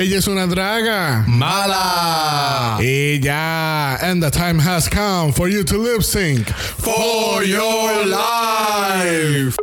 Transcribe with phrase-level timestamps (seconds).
[0.00, 1.26] Ella es una draga.
[1.28, 2.78] Mala.
[2.80, 3.98] Ella.
[4.00, 9.58] And the time has come for you to lip sync For your life.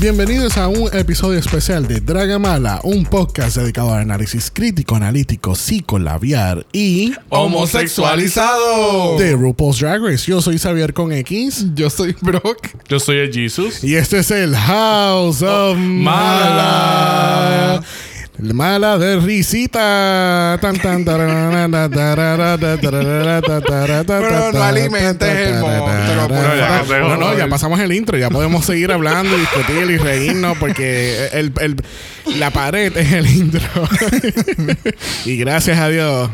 [0.00, 5.56] Bienvenidos a un episodio especial de Draga Mala, un podcast dedicado al análisis crítico, analítico,
[5.56, 9.18] psicolabiar y Homosexualizado.
[9.18, 10.30] de RuPaul's Drag Race.
[10.30, 12.68] Yo soy Xavier con X Yo soy Brock.
[12.88, 13.82] Yo soy el Jesus.
[13.82, 16.22] y este es el House of Mala.
[18.38, 18.54] Mala.
[18.54, 20.58] Mala de risita.
[20.60, 21.26] Tan, tan, Pero
[24.52, 26.84] no alimentes el monstruo, por tararara.
[26.84, 27.08] favor.
[27.08, 28.16] No, no, ya pasamos el intro.
[28.16, 31.76] Ya podemos seguir hablando, discutir y reírnos porque el, el-
[32.38, 33.60] la pared es el intro.
[35.24, 36.30] y gracias a Dios.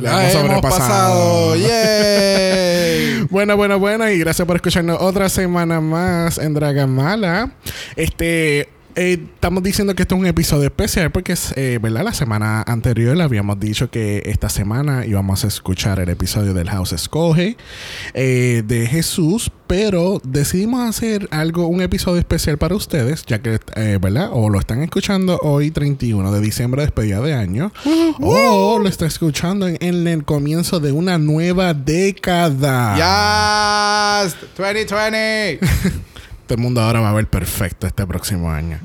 [0.00, 0.78] La La hemos sobrepasado.
[0.78, 1.56] pasado.
[1.56, 3.18] Yay.
[3.30, 7.50] Bueno, bueno, bueno, y gracias por escucharnos otra semana más en Dragamala.
[7.96, 8.68] Este,
[8.98, 12.02] eh, estamos diciendo que esto es un episodio especial porque es, eh, ¿verdad?
[12.02, 16.68] La semana anterior le habíamos dicho que esta semana íbamos a escuchar el episodio del
[16.68, 17.56] House Escoge
[18.14, 23.60] eh, de Jesús, pero decidimos hacer algo, un episodio especial para ustedes, ya que,
[24.00, 24.30] ¿verdad?
[24.32, 27.70] O lo están escuchando hoy, 31 de diciembre, despedida de año,
[28.20, 32.96] o lo está escuchando en, en el comienzo de una nueva década.
[34.24, 34.34] Yes.
[34.56, 35.60] 2020.
[36.48, 38.80] Todo el mundo ahora va a ver perfecto este próximo año.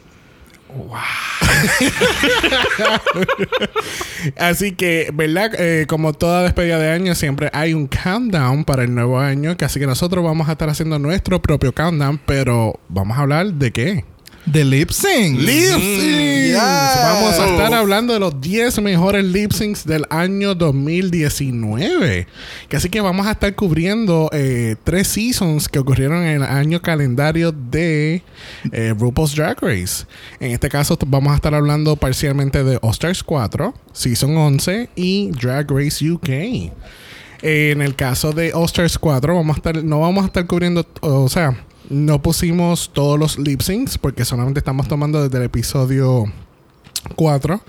[4.38, 5.52] Así que, ¿verdad?
[5.58, 9.58] Eh, como toda despedida de año, siempre hay un countdown para el nuevo año.
[9.58, 13.54] Que así que nosotros vamos a estar haciendo nuestro propio countdown, pero vamos a hablar
[13.54, 14.06] de qué?
[14.52, 15.40] The lip sync.
[15.40, 16.48] Lip syncs.
[16.48, 16.58] yes.
[16.58, 22.28] Vamos a estar hablando de los 10 mejores lip syncs del año 2019.
[22.68, 26.82] Que así que vamos a estar cubriendo eh, tres seasons que ocurrieron en el año
[26.82, 28.22] calendario de
[28.74, 30.06] eh, RuPaul's Drag Race.
[30.42, 35.32] En este caso vamos a estar hablando parcialmente de All Stars 4, Season 11 y
[35.32, 36.72] Drag Race UK.
[37.42, 40.86] En el caso de All Stars 4, vamos a estar, no vamos a estar cubriendo,
[41.02, 41.58] o sea,
[41.90, 46.26] no pusimos todos los lip syncs porque solamente estamos tomando desde el episodio
[47.16, 47.62] 4,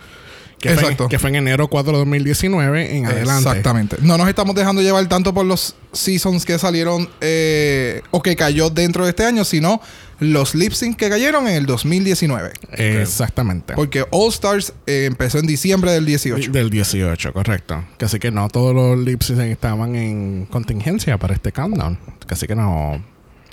[0.59, 1.03] que, Fue, Exacto.
[1.05, 3.49] en- que fue en enero 4 de 2019 en adelante.
[3.49, 3.97] Exactamente.
[4.01, 8.71] No nos estamos dejando llevar tanto por los seasons que salieron eh, o que cayó
[8.71, 9.81] dentro de este año, sino
[10.21, 12.53] los lip sync que cayeron en el 2019.
[12.73, 13.75] Exactamente.
[13.75, 16.51] Porque All Stars eh, empezó en diciembre del 18.
[16.53, 17.85] Del 18, correcto.
[17.99, 21.99] Que así que no todos los lip syncs estaban en contingencia para este countdown.
[22.29, 23.03] Así que no,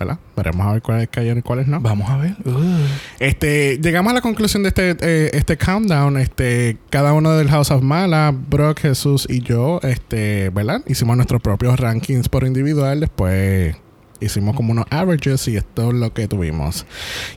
[0.02, 0.20] ¿verdad?
[0.36, 1.80] Veremos a ver cuáles cayeron y cuáles no.
[1.80, 2.36] Vamos a ver.
[3.20, 6.18] Este, llegamos a la conclusión de este, eh, este countdown.
[6.18, 10.82] Este, cada uno del House of Mala, Brock, Jesús y yo, este, ¿verdad?
[10.88, 13.00] Hicimos nuestros propios rankings por individual.
[13.00, 13.76] Después
[14.22, 16.86] hicimos como unos averages y esto es lo que tuvimos.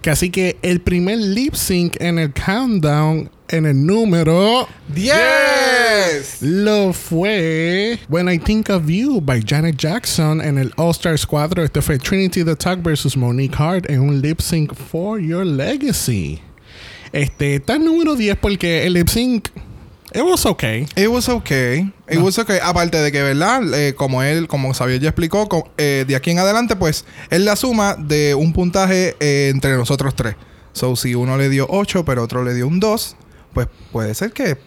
[0.02, 6.42] Que así que el primer lip sync en el countdown, en el número, 10.
[6.42, 11.64] lo fue When I Think of You by Janet Jackson en el All Stars 4.
[11.64, 16.40] Este fue Trinity the Talk versus Monique Hart en un lip sync for Your Legacy.
[17.12, 19.48] Este está en número 10 porque el lip sync
[20.14, 20.86] it was okay.
[20.94, 21.92] It was okay.
[22.08, 22.60] It was okay.
[22.62, 23.62] Aparte de que, ¿verdad?
[23.74, 27.56] Eh, como él, como Xavier ya explicó, eh, de aquí en adelante, pues, es la
[27.56, 30.36] suma de un puntaje eh, entre nosotros tres.
[30.72, 33.16] So, si uno le dio 8, pero otro le dio un 2,
[33.54, 34.58] pues puede ser que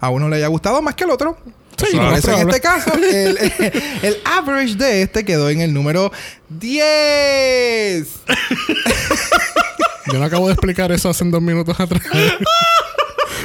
[0.00, 1.36] a uno le haya gustado más que al otro.
[1.76, 3.38] Sí, por eso en este caso, el,
[4.02, 6.10] el average de este quedó en el número
[6.48, 8.08] 10.
[10.12, 12.02] Yo no acabo de explicar eso hace dos minutos atrás.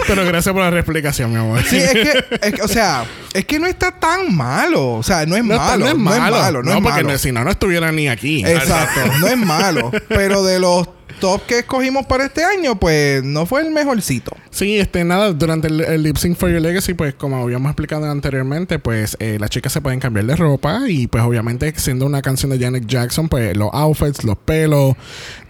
[0.08, 1.64] Pero gracias por la reexplicación, mi amor.
[1.64, 4.94] Sí, es que, es que, o sea, es que no está tan malo.
[4.94, 5.86] O sea, no es no, malo.
[5.86, 6.64] no es malo.
[6.64, 7.18] no es porque malo.
[7.18, 8.44] si no, no estuviera ni aquí.
[8.46, 9.92] Exacto, no es malo.
[10.10, 10.88] Pero de los
[11.20, 14.36] top que escogimos para este año, pues no fue el mejorcito.
[14.50, 18.10] Sí, este, nada, durante el, el Lip Sync for Your Legacy, pues como habíamos explicado
[18.10, 22.22] anteriormente, pues eh, las chicas se pueden cambiar de ropa y pues obviamente siendo una
[22.22, 24.96] canción de Janet Jackson, pues los outfits, los pelos,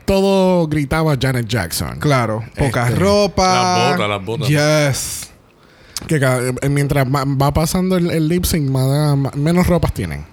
[0.06, 2.00] todo gritaba Janet Jackson.
[2.00, 3.54] Claro, poca Este, ropa.
[3.56, 4.48] las botas, las botas.
[4.50, 5.30] Yes.
[6.08, 9.94] Que cada- eh, mientras va, va pasando el, el lip sync, más- más- menos ropas
[9.94, 10.26] tienen.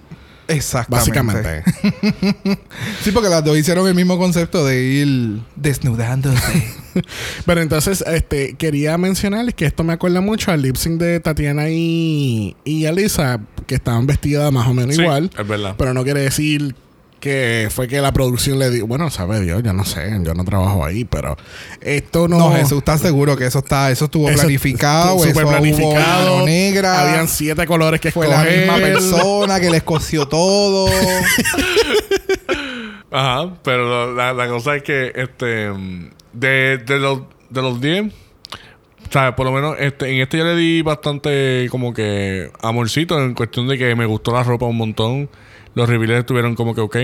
[0.47, 1.63] Exactamente.
[1.63, 2.59] Básicamente.
[3.03, 6.65] Sí, porque las dos hicieron el mismo concepto de ir desnudándose.
[7.45, 11.69] Pero entonces, este, quería mencionarles que esto me acuerda mucho al lip sync de Tatiana
[11.69, 15.31] y, y Alisa, que estaban vestidas más o menos Sí, igual.
[15.37, 15.75] es verdad.
[15.77, 16.75] Pero no quiere decir
[17.21, 20.43] que fue que la producción le dio, bueno, sabe Dios, yo no sé, yo no
[20.43, 21.37] trabajo ahí, pero
[21.79, 22.37] esto no...
[22.37, 25.23] No, Jesús, ¿estás seguro que eso está, eso estuvo Eso planificado?
[25.23, 26.45] estuvo súper eso hubo planificado.
[26.45, 27.01] negra.
[27.01, 30.89] Habían siete colores que fue la misma persona que les coció todo.
[33.11, 35.69] Ajá, pero la, la cosa es que este
[36.33, 38.11] de, de los de los 10, o
[39.11, 43.33] sea, por lo menos este, en este ya le di bastante como que amorcito en
[43.33, 45.29] cuestión de que me gustó la ropa un montón.
[45.75, 46.97] Los reveals estuvieron como que ok.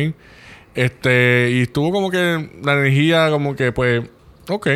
[0.75, 4.03] Este, y estuvo como que la energía como que pues
[4.49, 4.67] ok.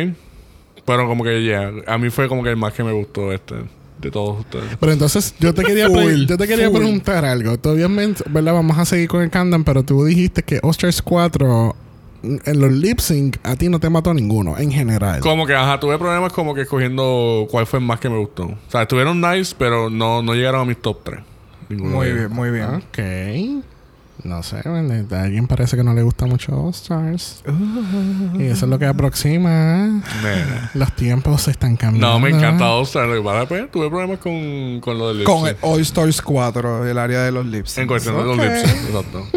[0.84, 3.54] Pero como que ya, a mí fue como que el más que me gustó este
[4.00, 4.76] de todos ustedes.
[4.80, 6.78] Pero entonces yo te quería, pre- Full, yo te quería full.
[6.78, 7.52] preguntar algo.
[7.70, 8.54] Obviamente, ¿verdad?
[8.54, 11.76] Vamos a seguir con el countdown, pero tú dijiste que Osters 4
[12.24, 15.20] en los lip sync a ti no te mató ninguno en general.
[15.20, 18.46] Como que, ajá, tuve problemas como que escogiendo cuál fue el más que me gustó.
[18.46, 21.20] O sea, estuvieron nice, pero no, no llegaron a mis top 3.
[21.68, 22.64] Ninguno Muy bien, muy bien.
[22.74, 22.98] Ok.
[24.24, 27.42] No sé, a alguien parece que no le gusta mucho All Stars.
[28.38, 29.86] Y eso es lo que aproxima.
[30.22, 30.70] Nena.
[30.74, 32.06] Los tiempos se están cambiando.
[32.08, 33.08] No, me encanta All Star.
[33.08, 35.56] Lo que pasa es que, pues, tuve problemas con, con lo del lip Con el
[35.62, 37.78] All Stars 4, el área de los lips.
[37.78, 38.44] En cuestión de los Ok.
[38.44, 39.26] lip sync, exacto.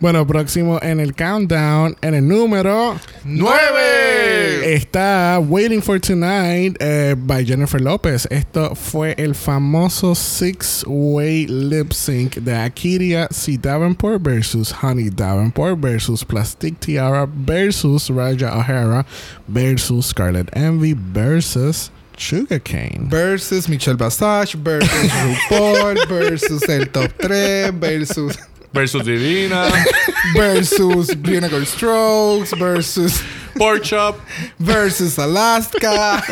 [0.00, 4.25] Bueno, próximo en el countdown, en el número ¡Nueve!
[4.46, 8.26] Está Waiting for Tonight eh, by Jennifer Lopez.
[8.30, 13.56] Esto fue el famoso six-way lip sync de Akiria C.
[13.56, 19.04] Davenport versus Honey Davenport versus Plastic Tiara versus Raja O'Hara
[19.48, 23.08] versus Scarlet Envy versus Sugarcane.
[23.08, 28.36] Versus Michelle Basage, versus RuPaul, versus el top 3, versus,
[28.72, 29.70] Versus Divina.
[30.34, 33.22] versus Vinegar Strokes, versus,
[33.58, 34.16] Pork Chop.
[34.58, 36.22] versus Alaska.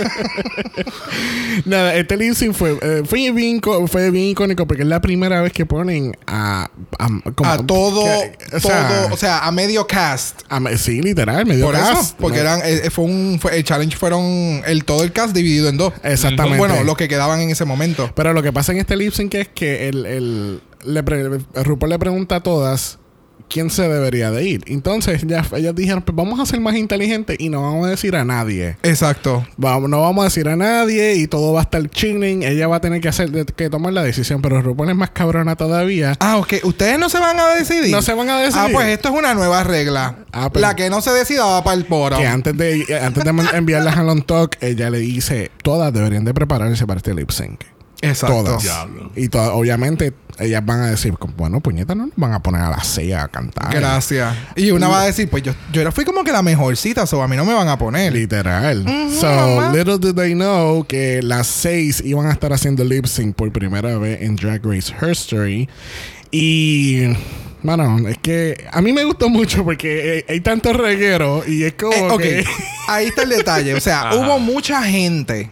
[1.64, 5.40] Nada, este lip sync fue, eh, fue, bien, fue bien icónico porque es la primera
[5.42, 6.70] vez que ponen a...
[6.98, 10.42] A, como- A todo, que- todo, o sea, a medio cast.
[10.48, 12.16] a me- sí, literal, medio Por eso, cast.
[12.18, 15.68] porque No, eran, eh, fue un, fue- el challenge fueron el todo el cast dividido
[15.68, 15.92] en dos.
[16.02, 16.58] Exactamente.
[16.58, 18.10] Bueno, los que quedaban en ese momento.
[18.14, 21.90] Pero lo que pasa en este lip sync es que el, el, le pre- RuPaul
[21.90, 22.98] le pregunta a todas
[23.48, 24.64] quién se debería de ir.
[24.66, 28.16] Entonces ya, ellas dijeron, pues vamos a ser más inteligentes y no vamos a decir
[28.16, 28.76] a nadie.
[28.82, 29.46] Exacto.
[29.56, 32.42] Vamos, no vamos a decir a nadie y todo va a estar chilling.
[32.42, 34.42] Ella va a tener que hacer que tomar la decisión.
[34.42, 36.14] Pero RuPaul es más cabrona todavía.
[36.20, 36.54] Ah, ok.
[36.64, 37.90] ¿Ustedes no se van a decidir?
[37.90, 38.66] No se van a decidir.
[38.66, 40.16] Ah, pues esto es una nueva regla.
[40.32, 42.16] Ah, pues- La que no se decida va para el poro.
[42.18, 46.34] Que antes de, antes de enviarlas a Long Talk, ella le dice, todas deberían de
[46.34, 47.60] prepararse para este lip sync.
[48.02, 48.44] Exacto.
[48.44, 48.62] Todas.
[48.62, 49.10] Diablo.
[49.16, 52.68] Y todas, obviamente, ellas van a decir, bueno, puñeta, no nos van a poner a
[52.70, 53.72] las seis a cantar.
[53.72, 54.34] Gracias.
[54.56, 57.22] Y una va a decir, pues yo, yo era fui como que la mejorcita, so
[57.22, 58.12] a mí no me van a poner.
[58.12, 58.84] Literal.
[59.18, 59.72] so, mamá.
[59.72, 63.96] little did they know que las seis iban a estar haciendo lip sync por primera
[63.96, 65.68] vez en Drag Race History.
[66.30, 67.16] Y.
[67.62, 72.20] Bueno, es que a mí me gustó mucho porque hay tanto reguero y es como
[72.20, 72.44] Eh, que.
[72.88, 73.72] ahí está el detalle.
[73.74, 74.16] O sea, Ajá.
[74.16, 75.48] hubo mucha gente.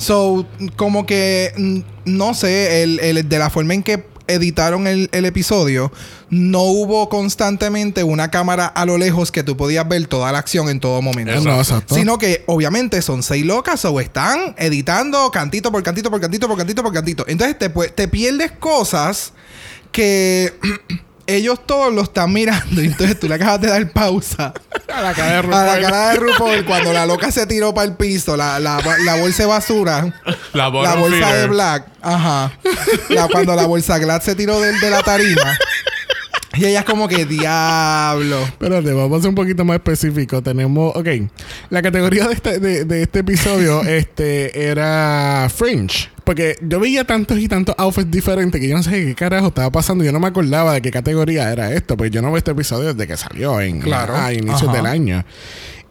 [0.00, 5.08] So, como que, mm, no sé, el, el- de la forma en que editaron el,
[5.12, 5.92] el episodio,
[6.30, 10.68] no hubo constantemente una cámara a lo lejos que tú podías ver toda la acción
[10.70, 11.32] en todo momento.
[11.58, 11.94] Exacto.
[11.96, 16.56] Sino que obviamente son seis locas o están editando cantito por cantito por cantito por
[16.56, 17.24] cantito por cantito.
[17.26, 19.32] Entonces te, te pierdes cosas
[19.92, 20.54] que
[21.36, 24.52] ellos todos lo están mirando y entonces tú le acabas de dar pausa
[24.94, 25.66] a la cara de a RuPaul.
[25.66, 29.14] la cara de RuPaul cuando la loca se tiró para el piso, la, la, la
[29.16, 30.12] bolsa de basura,
[30.52, 32.52] La, bolsa de black, ajá.
[33.08, 35.56] La- cuando la bolsa glad se tiró del- de la tarima.
[36.60, 38.38] Y ella es como que diablo.
[38.42, 40.42] Espérate, vamos a ser un poquito más específico.
[40.42, 41.08] Tenemos, ok,
[41.70, 46.10] la categoría de este, de, de este episodio este, era Fringe.
[46.24, 49.70] Porque yo veía tantos y tantos outfits diferentes que yo no sé qué carajo estaba
[49.70, 50.04] pasando.
[50.04, 51.96] Yo no me acordaba de qué categoría era esto.
[51.96, 54.14] Porque yo no veo este episodio desde que salió en Claro.
[54.16, 54.72] a inicios Ajá.
[54.74, 55.24] del año.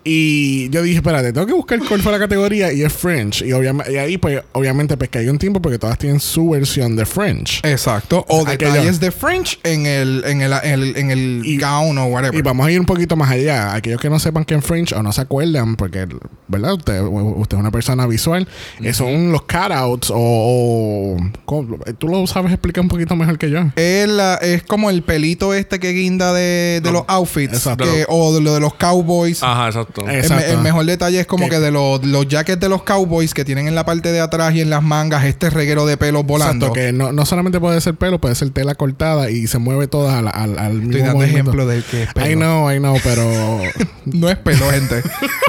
[0.03, 3.41] Y yo dije, espérate, tengo que buscar cuál fue la categoría y es French.
[3.41, 6.49] Y, obviamente, y ahí, pues, obviamente, pues que hay un tiempo porque todas tienen su
[6.51, 7.59] versión de French.
[7.63, 8.25] Exacto.
[8.29, 8.71] O Aquello.
[8.73, 12.37] detalles de French en el, en el, en el, en el Y- gown o whatever.
[12.39, 13.73] Y vamos a ir un poquito más allá.
[13.73, 16.07] Aquellos que no sepan que en Fringe o no se acuerdan, porque,
[16.47, 16.73] ¿verdad?
[16.73, 18.47] Usted, usted es una persona visual.
[18.81, 21.77] eh, son los cutouts o, o- ¿cómo?
[21.97, 23.59] Tú lo sabes explicar un poquito mejor que yo.
[23.75, 26.91] Es, la- es como el pelito este que guinda de, de No.
[26.99, 27.53] los outfits.
[27.53, 27.83] Exacto.
[27.83, 29.43] que- o de lo de los cowboys.
[29.43, 29.88] Ajá, exacto.
[29.89, 30.09] Exacto.
[30.09, 30.45] El, Exacto.
[30.47, 33.33] me- el mejor detalle es como Que- que de los, los jackets de los cowboys
[33.33, 36.25] que tienen en la parte de atrás y en las mangas este reguero de pelos
[36.25, 36.67] volando.
[36.67, 39.87] Exacto, que no, no solamente puede ser pelo, puede ser tela cortada y se mueve
[39.87, 41.39] toda al, al, al mismo Estoy dando movimiento.
[41.51, 42.29] ejemplo del que es pelo.
[42.29, 43.25] I know, I know, pero
[44.05, 45.01] No es pelo, gente.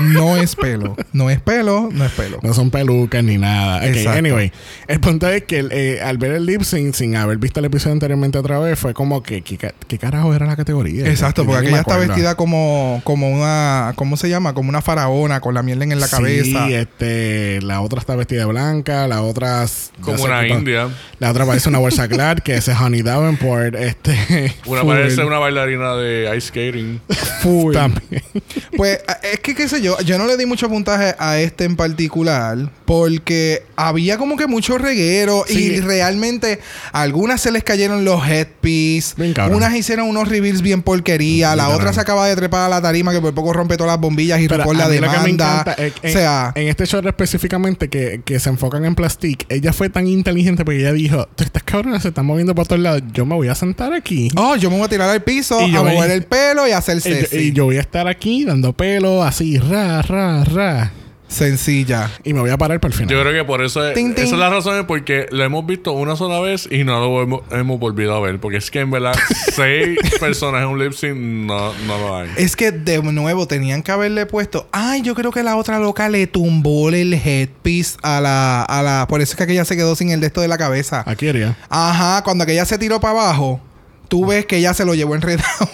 [0.03, 0.97] No es pelo.
[1.13, 2.39] No es pelo, no es pelo.
[2.43, 3.79] no son pelucas ni nada.
[3.79, 4.19] Ok, Exacto.
[4.19, 4.53] anyway.
[4.89, 7.93] El punto es que eh, al ver el lip sync sin haber visto el episodio
[7.93, 11.07] anteriormente otra vez, fue como que, ¿qué, qué carajo era la categoría?
[11.09, 14.55] Exacto, porque aquella está vestida como, como una, ¿cómo se llama?
[14.55, 16.67] Como una faraona con la miel en la cabeza.
[16.67, 19.67] Sí, este, la otra está vestida de blanca, la otra...
[20.01, 20.89] Como una india.
[21.19, 24.55] La otra parece una bolsa Glad, que ese es Honey Davenport, este...
[24.67, 24.91] Una full.
[24.91, 27.01] parece una bailarina de ice skating.
[27.43, 27.75] Full.
[27.75, 28.23] También.
[28.77, 31.77] Pues es que, qué sé yo, yo no le di mucho puntaje a este en
[31.77, 35.59] particular porque había como que mucho reguero Sí.
[35.75, 36.61] y realmente
[36.93, 39.57] a algunas se les cayeron los headpiece, Bien cabrón.
[39.59, 43.13] unas hicieron unos reveals bien porquería, la otra se acaba de trepar a la tarima
[43.13, 45.61] que por poco rompe todas las bombillas y Pero la mí lo que me demanda.
[45.63, 49.47] encanta es- o en, sea, en este show específicamente que, que se enfocan en Plastic,
[49.49, 52.81] ella fue tan inteligente porque ella dijo, "Tú estas cabronas se están moviendo por todos
[52.83, 54.29] lados, yo me voy a sentar aquí.
[54.37, 56.73] oh, yo me voy a tirar al piso, Y a voy- mover el pelo y
[56.73, 57.37] a hacer Y sexy.
[57.39, 60.93] y yo voy a estar aquí dando pelo así, ra, ra, ra.
[61.31, 62.11] Sencilla.
[62.25, 63.15] Y me voy a parar para el final.
[63.15, 64.25] Yo creo que por eso es, Ting, ting.
[64.25, 67.23] esa es la razón es porque lo hemos visto una sola vez y no lo
[67.23, 68.41] hemos, hemos volvido a ver.
[68.41, 69.15] Porque es que en verdad
[69.53, 72.31] seis personas en un lip sync no, no lo hay.
[72.37, 74.69] Es que de nuevo tenían que haberle puesto.
[74.73, 79.07] Ay, yo creo que la otra loca le tumbó el headpiece a la, a la.
[79.09, 81.05] Por eso es que aquella se quedó sin el de esto de la cabeza.
[81.07, 81.57] Aquí iría.
[81.69, 83.61] Ajá, cuando aquella se tiró para abajo,
[84.09, 85.69] tú ves que ella se lo llevó enredado.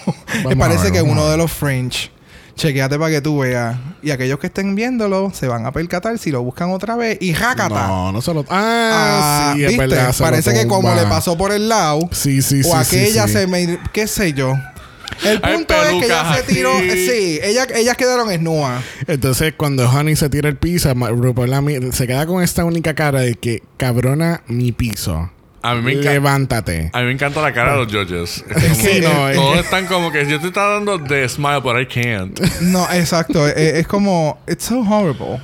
[0.47, 2.11] Me parece ver, que uno de los French.
[2.57, 3.77] Chequéate para que tú veas.
[4.01, 7.17] Y aquellos que estén viéndolo se van a percatar si lo buscan otra vez.
[7.21, 7.87] Y jácata.
[7.87, 8.43] No, no se lo...
[8.49, 9.87] Ah, Ah, sí, es ¿viste?
[9.87, 10.11] verdad.
[10.11, 11.99] se lo Parece que como le pasó por el lado.
[12.11, 12.69] Sí, sí, sí.
[12.69, 13.33] o aquella sí.
[13.33, 13.79] se me...
[13.93, 14.53] ¿Qué sé yo?
[15.23, 16.71] El punto es que ella se tiró...
[16.79, 18.83] Sí, ella, ellas quedaron esnuas.
[19.07, 23.35] Entonces, cuando Honey se tira el piso, RuPaul se queda con esta única cara de
[23.35, 25.29] que, cabrona, mi piso.
[25.63, 26.11] A mí me encanta.
[26.13, 26.89] Levántate.
[26.93, 28.43] A mí me encanta la cara de los judges.
[28.49, 31.27] Es como- Sí, no, es todos que- están como que yo te estaba dando de
[31.27, 32.39] smile, but I can't.
[32.61, 33.47] No, exacto.
[33.47, 34.39] es, es como...
[34.47, 35.41] It's so horrible.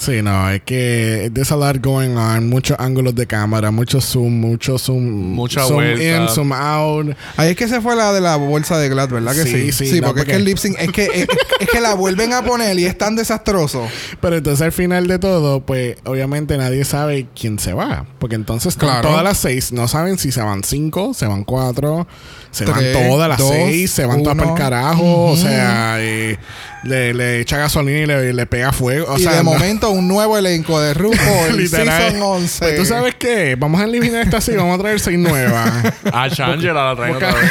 [0.00, 4.40] Sí, no, es que there's a lot going on, muchos ángulos de cámara, mucho zoom,
[4.40, 5.02] mucho zoom,
[5.34, 6.02] Mucha zoom vuelta.
[6.22, 7.14] in, zoom out.
[7.36, 9.86] Ahí es que se fue la de la bolsa de Glad, ¿verdad que Sí, sí?
[9.90, 10.76] sí, no, porque, porque- es que el lip sync...
[10.78, 11.26] Es que, es,
[11.60, 13.86] es que la vuelven a poner y es tan desastroso.
[14.22, 18.76] Pero entonces al final de todo, pues obviamente nadie sabe quién se va, porque entonces
[18.76, 19.10] con Claro.
[19.10, 22.06] todas las seis no saben si se van cinco, se van cuatro,
[22.50, 25.96] se Tres, van todas las dos, seis, se van todas para el carajo, o sea,
[26.00, 26.38] eh,
[26.82, 29.90] le, le echa gasolina y le, le pega fuego, o y sea, de no- momento
[29.90, 32.10] un nuevo elenco de RuPaul literal.
[32.12, 32.58] Season 11.
[32.60, 33.56] Pues, ¿Tú sabes qué?
[33.58, 35.70] Vamos a eliminar esta así, vamos a traer seis nuevas.
[36.12, 37.50] A Shangela la traen otra vez.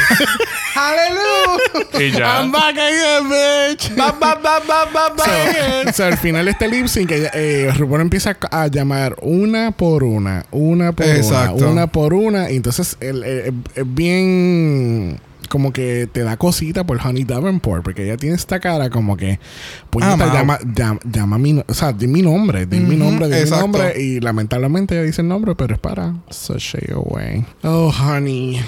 [0.74, 2.06] ¡Aleluya!
[2.06, 2.40] Y ya.
[2.40, 3.94] I'm back again, bitch.
[3.96, 5.24] Ba, ba, ba, ba, ba, ba.
[5.24, 10.04] So, so, al final este lip sync, ella- eh, RuPaul empieza a llamar una por
[10.04, 11.54] una, una por Exacto.
[11.56, 12.50] una, una por una.
[12.50, 18.04] Y entonces el- eh, es bien como que te da cosita por Honey Davenport, porque
[18.04, 19.38] ella tiene esta cara como que,
[20.00, 20.32] Amado.
[20.32, 23.50] llama, llama, llama mi, o sea, di mi nombre, di mi Ujú, nombre, di mi
[23.50, 24.00] nombre.
[24.00, 27.44] Y lamentablemente ella dice el nombre, pero es para Sashay Away.
[27.62, 28.60] Oh, honey,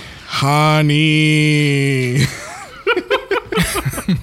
[0.43, 2.26] honey.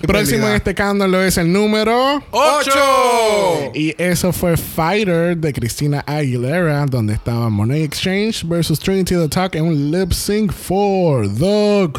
[0.02, 3.72] Próximo en este cándalo es el número ¡Ocho!
[3.74, 9.56] y eso fue Fighter de Cristina Aguilera, donde estaba Money Exchange versus Trinity the Talk
[9.56, 11.90] en un lip sync for the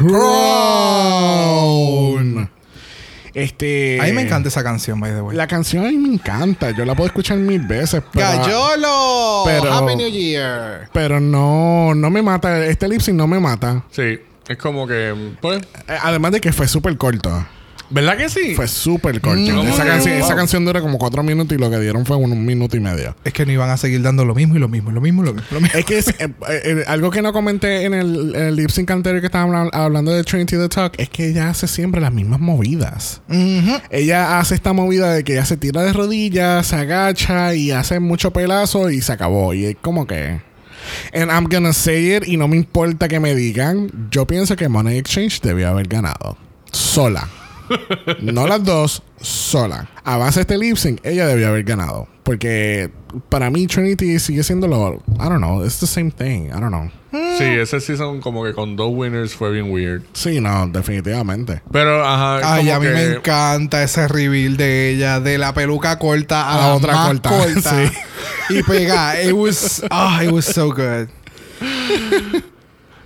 [1.11, 2.49] crown.
[3.33, 3.97] Este.
[4.01, 5.37] A mí me encanta esa canción, by the way.
[5.37, 6.71] La canción a mí me encanta.
[6.71, 8.01] Yo la puedo escuchar mil veces.
[8.11, 9.43] Pero, ¡Gallolo!
[9.45, 10.89] pero- ¡Happy New Year!
[10.91, 12.65] pero no, no me mata.
[12.65, 13.83] Este lip sync no me mata.
[13.91, 14.19] Sí.
[14.49, 15.61] Es como que, pues.
[15.87, 17.45] Eh, Además de que fue súper corto.
[17.91, 18.55] ¿Verdad que sí?
[18.55, 19.37] Fue súper corto.
[19.39, 19.67] Mm.
[19.67, 20.25] esa, canción, wow.
[20.25, 22.79] esa canción dura como cuatro minutos y lo que dieron fue un, un minuto y
[22.79, 23.15] medio.
[23.23, 25.23] Es que no iban a seguir dando lo mismo y lo mismo y lo mismo
[25.23, 25.47] y lo mismo.
[25.51, 25.77] lo mismo.
[25.79, 28.89] Es que es, eh, eh, algo que no comenté en el, en el lip sync
[28.91, 32.13] anterior que estábamos habla- hablando de Trinity the Talk es que ella hace siempre las
[32.13, 33.21] mismas movidas.
[33.89, 37.99] Ella hace esta movida de que ella se tira de rodillas, se agacha y hace
[37.99, 39.53] mucho pelazo y se acabó.
[39.53, 40.39] Y es como que.
[41.13, 43.91] And I'm gonna say it y no me importa que me digan.
[44.09, 46.37] Yo pienso que Money Exchange debió haber ganado.
[46.71, 47.27] Sola.
[48.21, 49.89] No las dos, sola.
[50.03, 52.07] A base de este lip sync, ella debió haber ganado.
[52.23, 52.91] Porque
[53.29, 54.95] para mí Trinity sigue siendo lo...
[55.19, 55.63] I don't know.
[55.65, 56.45] It's the same thing.
[56.47, 56.89] I don't know.
[57.37, 60.03] Sí, ese season como que con dos winners fue bien weird.
[60.13, 61.61] Sí, no, definitivamente.
[61.71, 62.53] Pero, ajá.
[62.53, 66.49] Ay, como a mí que- me encanta ese reveal de ella, de la peluca corta
[66.49, 67.69] a, la, la otra más corta, corta.
[68.49, 68.53] sí.
[68.57, 69.21] Y pega.
[69.21, 71.07] It was, ah, it was so good.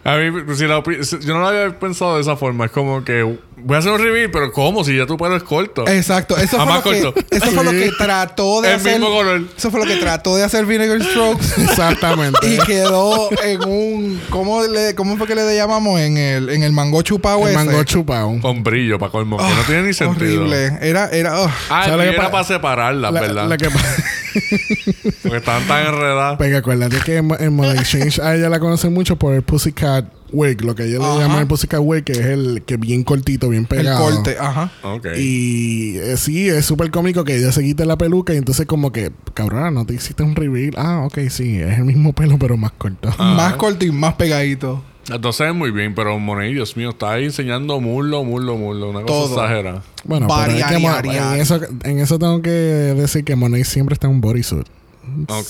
[0.03, 2.65] A mí, si la si- yo no lo había pensado de esa forma.
[2.65, 4.83] Es como que voy a hacer un reveal, pero ¿cómo?
[4.83, 5.87] Si ya tu pelo es corto.
[5.87, 7.35] Exacto, eso, Ah, fue más lo, que, corto.
[7.35, 8.91] eso fue lo que trató de El hacer.
[8.99, 9.41] mismo color.
[9.57, 11.45] Eso fue lo que trató de hacer Vinegar Strokes.
[11.63, 12.39] Exactamente.
[12.47, 14.21] y quedó en un.
[14.29, 15.99] ¿Cómo, le, cómo fue que le llamamos?
[15.99, 17.55] En el, en el mango chupado el ese.
[17.65, 18.39] mango chupado.
[18.41, 19.37] Con brillo, para colmo.
[19.37, 20.43] que Ah, no tiene ni sentido.
[20.43, 20.77] Horrible.
[20.81, 21.41] Era, era.
[21.41, 21.47] oh.
[21.69, 23.47] Ah, ¿Sabes el lo que era pa- para separarlas, La- ¿verdad?
[23.49, 23.79] la que pa-
[25.23, 26.37] Porque estaban tan enredadas.
[26.37, 30.05] Porque acuérdate que en, en Model Exchange a ella la conocen mucho por el Pussycat
[30.31, 31.15] Wig, lo que ellos Ajá.
[31.15, 34.03] le llaman el Pussycat Wig, que es el que bien cortito, bien el pegado.
[34.03, 34.71] corte, ajá.
[34.83, 35.07] Ok.
[35.17, 38.91] Y eh, sí, es súper cómico que ella se quite la peluca y entonces como
[38.91, 40.73] que, cabrona, no te hiciste un reveal.
[40.77, 43.09] Ah, ok, sí, es el mismo pelo pero más corto.
[43.17, 44.83] Más corto y más pegadito.
[45.07, 48.89] Entonces muy bien, pero Monet, Dios mío, está ahí enseñando muslo, muslo, muslo.
[48.89, 49.35] Una cosa Todo.
[49.43, 49.83] exagera.
[50.03, 54.07] Bueno, pero es que en, eso, en eso tengo que decir que Monet siempre está
[54.07, 54.65] en un bodysuit.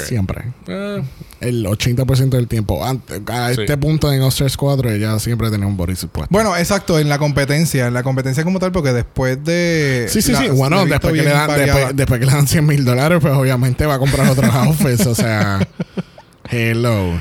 [0.05, 0.53] Siempre.
[0.67, 1.03] Eh,
[1.41, 2.85] El 80% del tiempo.
[2.85, 3.61] Ante- a Sí.
[3.61, 6.29] este punto en Oscars 4 ella siempre tenía un bodysuit puesto.
[6.31, 7.87] Bueno, exacto, en la competencia.
[7.87, 10.07] En la competencia como tal, porque después de.
[10.09, 10.47] Sí, sí, la- sí.
[10.49, 13.95] Bueno, después que, le dan, después que le dan 100 mil dólares, pues obviamente va
[13.95, 15.05] a comprar otros outfits.
[15.07, 15.59] o sea,
[16.49, 17.13] hello.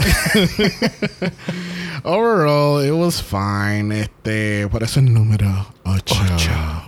[2.04, 3.92] Overall, it was fine.
[3.92, 6.14] Este, por eso es número 8.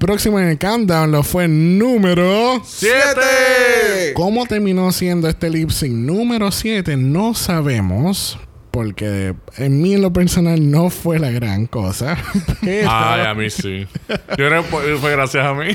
[0.00, 2.62] Próximo en el countdown lo fue número.
[2.64, 4.12] ¡Siete!
[4.14, 6.96] ¿Cómo terminó siendo este lip sync número 7?
[6.96, 8.38] No sabemos.
[8.72, 12.16] Porque en mí en lo personal no fue la gran cosa.
[12.62, 13.86] Pero Ay, a mí sí.
[14.08, 15.66] Yo creo que fue- gracias a mí.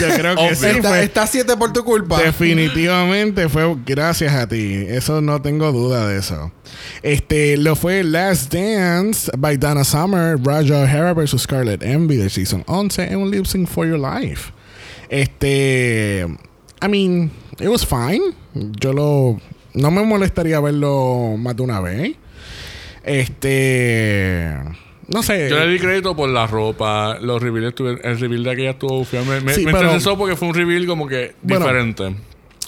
[0.00, 0.54] yo creo que Obvio.
[0.54, 2.22] sí Está, fue- está siete por tu culpa.
[2.22, 4.84] Definitivamente fue gracias a ti.
[4.88, 6.52] Eso no tengo duda de eso.
[7.02, 12.62] Este lo fue Last Dance by Donna Summer, Raja O'Hara vs Scarlet Envy de Season
[12.68, 14.52] 11 en un lip sync for your life.
[15.08, 16.26] Este,
[16.80, 18.22] I mean, it was fine.
[18.80, 19.40] Yo lo
[19.74, 22.16] no me molestaría verlo más de una vez.
[23.04, 24.54] Este,
[25.08, 25.48] no sé.
[25.50, 29.06] Yo le di crédito por la ropa, los reveals el reveal de aquella estuvo.
[29.24, 32.14] Me, me, Sí, me pero- interesó porque fue un reveal como que Bueno, diferente.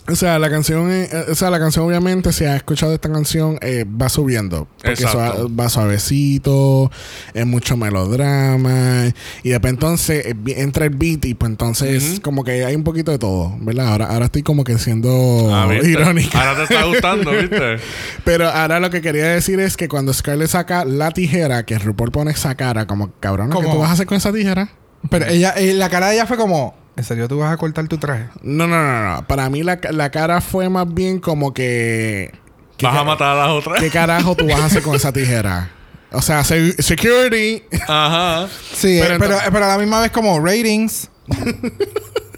[0.09, 3.59] O sea, la canción, eh, o sea, la canción obviamente, si has escuchado esta canción,
[3.61, 4.66] eh, va subiendo.
[4.82, 6.90] Porque va suavecito,
[7.35, 9.12] es mucho melodrama.
[9.44, 13.12] Y después entonces eh, entra el beat y pues entonces como que hay un poquito
[13.12, 13.88] de todo, ¿verdad?
[13.88, 16.50] Ahora, ahora estoy como que siendo Ah, irónica.
[16.50, 17.76] Ahora te está gustando, ¿viste?
[18.25, 22.11] Pero ahora lo que quería decir es que cuando Scarlett saca la tijera, que RuPaul
[22.11, 24.68] pone esa cara como, cabrón, ¿qué tú vas a hacer con esa tijera?
[25.11, 26.75] Pero ella, eh, la cara de ella fue como.
[26.96, 28.28] ¿En serio tú vas a cortar tu traje?
[28.42, 29.26] No, no, no, no.
[29.26, 32.32] Para mí la, la cara fue más bien como que...
[32.76, 33.80] que Vas a matar a las otras.
[33.80, 35.70] ¿Qué carajo tú vas a hacer con esa tijera?
[36.12, 37.62] O sea, se- security.
[37.88, 38.46] Ajá.
[38.75, 41.08] Sí, Pero eh, pero, pero a la misma vez como ratings.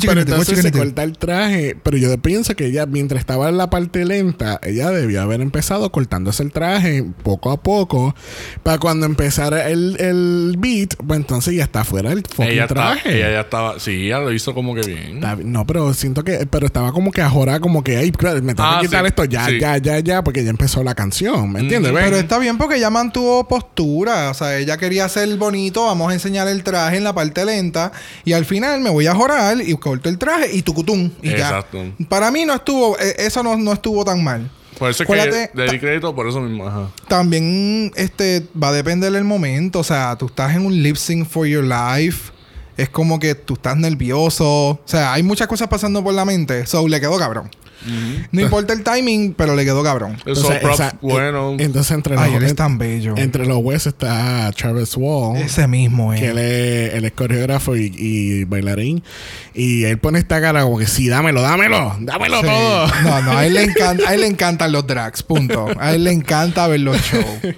[0.00, 1.76] Pero entonces se corta el traje.
[1.82, 5.90] Pero yo pienso que ella, mientras estaba en la parte lenta, ella debió haber empezado
[5.92, 8.14] cortándose el traje poco a poco.
[8.62, 12.74] Para cuando empezara el, el beat, pues entonces ya está fuera del fucking Ella, está,
[12.74, 13.16] traje.
[13.18, 13.80] ella ya estaba...
[13.80, 15.16] Sí, ella lo hizo como que bien.
[15.16, 15.36] Está.
[15.42, 16.46] No, pero siento que...
[16.50, 17.96] Pero estaba como que ahora como que...
[17.96, 19.58] Ay, claro, me tengo Ah, que quitar sí, esto ya, sí.
[19.60, 20.22] ya, ya, ya.
[20.22, 21.50] Porque ya empezó la canción.
[21.52, 21.92] ¿Me entiendes?
[21.92, 22.04] Mm, ¿Ves?
[22.04, 24.30] Pero está bien porque ella mantuvo postura.
[24.30, 25.84] O sea, ella quería ser bonito.
[25.86, 27.92] Vamos a enseñar el traje en la parte lenta.
[28.24, 31.10] Y al final me voy a jorar y corto el traje y tucutum.
[31.22, 31.82] Y Exacto.
[31.98, 32.08] ya.
[32.08, 32.98] Para mí no estuvo...
[32.98, 34.50] eh, eso no, no estuvo tan mal.
[34.78, 36.66] Por eso es que Acuérdate- le di crédito por eso mismo.
[36.68, 36.88] Ajá.
[37.08, 39.80] También este va a depender del momento.
[39.80, 42.30] O sea, tú estás en un lip sync for your life.
[42.76, 44.46] Es como que tú estás nervioso.
[44.70, 46.64] O sea, hay muchas cosas pasando por la mente.
[46.66, 47.50] So, le quedó cabrón.
[48.32, 50.14] No importa el timing, pero le quedó cabrón.
[50.26, 51.56] Eso, Entonces, props, esa- bueno.
[51.58, 53.14] Entonces, entre los, él es tan bello.
[53.16, 55.36] entre los West está Travis Wall.
[55.38, 56.30] Ese mismo, que eh.
[56.30, 59.02] él es, él es coreógrafo y, y bailarín.
[59.54, 62.46] Y él pone esta cara como que sí, dámelo, dámelo, dámelo Sí.
[62.46, 62.86] todo.
[63.04, 65.66] No, no, a él, le encanta, a él le encantan los drags, punto.
[65.78, 67.24] A él le encanta ver los shows.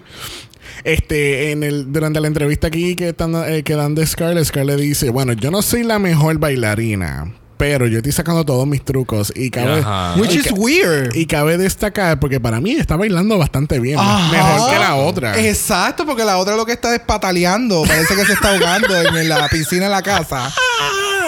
[0.83, 4.79] Este, en el, durante la entrevista aquí que, están, eh, que dan de Scarlett, Scarlett
[4.81, 9.31] dice, bueno, yo no soy la mejor bailarina, pero yo estoy sacando todos mis trucos
[9.37, 10.14] y cabe, Ajá.
[10.18, 11.14] Which y is ca- weird.
[11.14, 14.33] y cabe destacar, porque para mí está bailando bastante bien, Ajá.
[14.33, 15.38] mejor que la otra.
[15.38, 17.83] Exacto, porque la otra lo que está es pataleando.
[17.87, 20.51] Parece que se está ahogando en la piscina de la casa.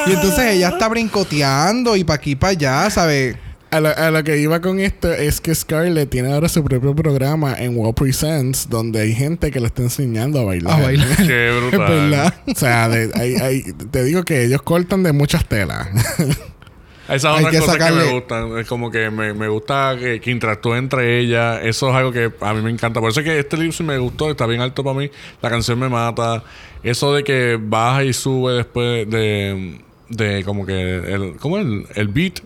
[0.07, 3.37] Y entonces ella está brincoteando y pa' aquí para allá, ¿sabes?
[3.73, 6.95] A lo, a lo que iba con esto es que Scarlett tiene ahora su propio
[6.95, 10.79] programa en Wow Presents donde hay gente que le está enseñando a bailar.
[10.79, 11.09] A bailar.
[11.17, 11.89] Qué Es brutal.
[11.89, 12.35] verdad.
[12.47, 15.89] O sea, de- hay- hay- te digo que ellos cortan de muchas telas.
[17.09, 18.59] Esas son que las cosas que me gustan.
[18.59, 21.61] Es como que me, me gusta que, que interactúe entre ellas.
[21.63, 23.01] Eso es algo que a mí me encanta.
[23.01, 24.31] Por eso es que este lip sync me gustó.
[24.31, 25.11] Está bien alto para mí.
[25.43, 26.45] La canción me mata.
[26.83, 29.81] Eso de que baja y sube después de,
[30.17, 31.65] de como que el ¿cómo es?
[31.67, 32.41] el, el beat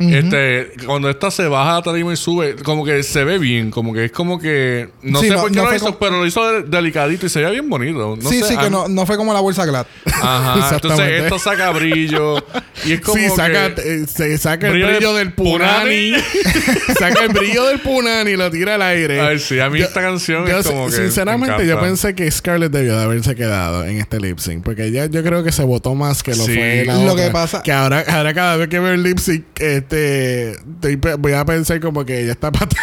[0.00, 3.92] este cuando esta se baja a tarima y sube como que se ve bien como
[3.92, 5.98] que es como que no Sí, sé no- por qué no lo fue hizo como-
[5.98, 8.70] pero lo hizo de- delicadito y se veía bien bonito no sí, sé, sí, que
[8.70, 9.86] no, no fue como la bolsa Glad.
[10.06, 10.74] Ajá.
[10.74, 12.36] Entonces esto saca brillo.
[12.84, 13.30] Y es como sí, que...
[13.36, 16.12] saca, eh, se saca el Brillo de brillo del punani.
[16.98, 19.20] saca el brillo del punani y lo tira al aire.
[19.20, 19.60] Ay, sí.
[19.60, 20.92] A mí Yo- esta canción Yo, es como que...
[20.92, 24.64] sinceramente, me yo pensé que Scarlett debió de haberse quedado en este lip sync.
[24.64, 26.54] Porque ella, yo creo que se votó más que lo Sí.
[26.54, 27.24] fue la Lo otra.
[27.26, 31.32] que pasa- Que ahora, ahora cada vez que veo el lip sync, este, estoy voy
[31.32, 32.82] a pensar como que ella está pataleando.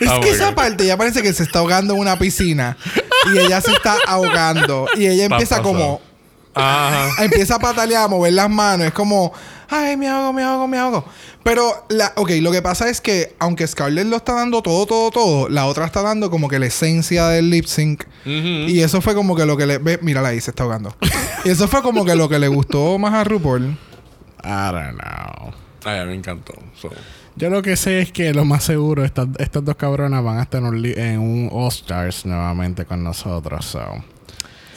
[0.00, 0.54] Es Ah, que esa God.
[0.54, 2.76] parte ya parece que se está ahogando en una piscina
[3.32, 6.00] y ella se está ahogando y ella empieza como
[6.54, 7.24] Ajá.
[7.24, 9.32] empieza a patalear, a mover las manos, es como
[9.68, 11.04] ay, me ahogo, me ahogo, me ahogo.
[11.42, 15.10] Pero la ok, lo que pasa es que aunque Scarlett lo está dando todo todo
[15.10, 19.14] todo, la otra está dando como que la esencia del lip sync y eso fue
[19.14, 20.96] como que lo que le ve, mírala ahí se está ahogando.
[21.44, 23.76] y eso fue como que lo que le gustó más a RuPaul.
[24.42, 25.52] I don't know.
[25.84, 26.54] Ay, me encantó.
[26.80, 26.90] So,
[27.36, 30.42] Yo lo que sé es que lo más seguro, estas, estas dos cabronas van a
[30.42, 33.64] estar en un, en un All Stars nuevamente con nosotros.
[33.64, 33.80] So.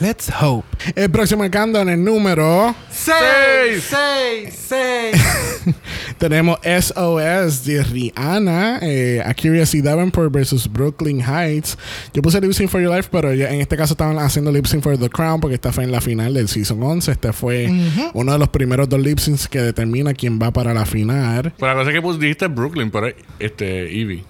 [0.02, 0.66] Let's hope.
[0.96, 3.84] El próximo marcando en el número ¡Seis!
[3.84, 5.22] seis, seis.
[6.18, 11.78] tenemos SOS de Rihanna, eh, A Curious y Davenport versus Brooklyn Heights.
[12.14, 14.68] Yo puse Lip Sync for Your Life, pero ya en este caso estaban haciendo Lip
[14.68, 17.12] Sync for the Crown porque esta fue en la final del Season 11.
[17.12, 17.70] Este fue
[18.14, 21.54] uno de los primeros dos Lip Syncs que determina quién va para la final.
[21.58, 23.08] Pero la cosa es que pues, dijiste Brooklyn, pero
[23.38, 24.24] este, Evie.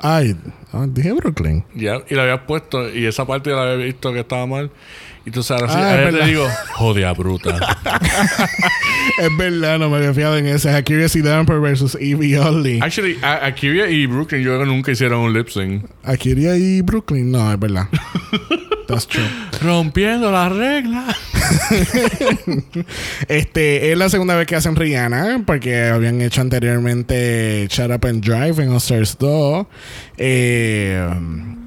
[0.00, 0.36] Ay,
[0.72, 1.64] ah, dije Brooklyn.
[1.74, 4.70] Ya, y la habías puesto, y esa parte la había visto que estaba mal.
[5.28, 6.26] Y tú sabes, así, Ah, es ahora te verdad.
[6.26, 7.78] digo, jodia bruta.
[9.18, 10.46] Es verdad, no me había fijado en.
[10.48, 12.78] A Curious y Davenport versus Evie Only.
[12.80, 15.84] Actually, a- Akira y Brooklyn yo nunca hicieron un lip sync.
[16.04, 17.88] Akiria y Brooklyn, no, es verdad.
[18.86, 19.24] That's true.
[19.60, 21.16] Rompiendo las reglas.
[23.28, 28.22] Este es la segunda vez que hacen Rihanna, porque habían hecho anteriormente Shut Up and
[28.24, 29.66] Drive en All Stars 2.
[30.16, 31.08] Eh,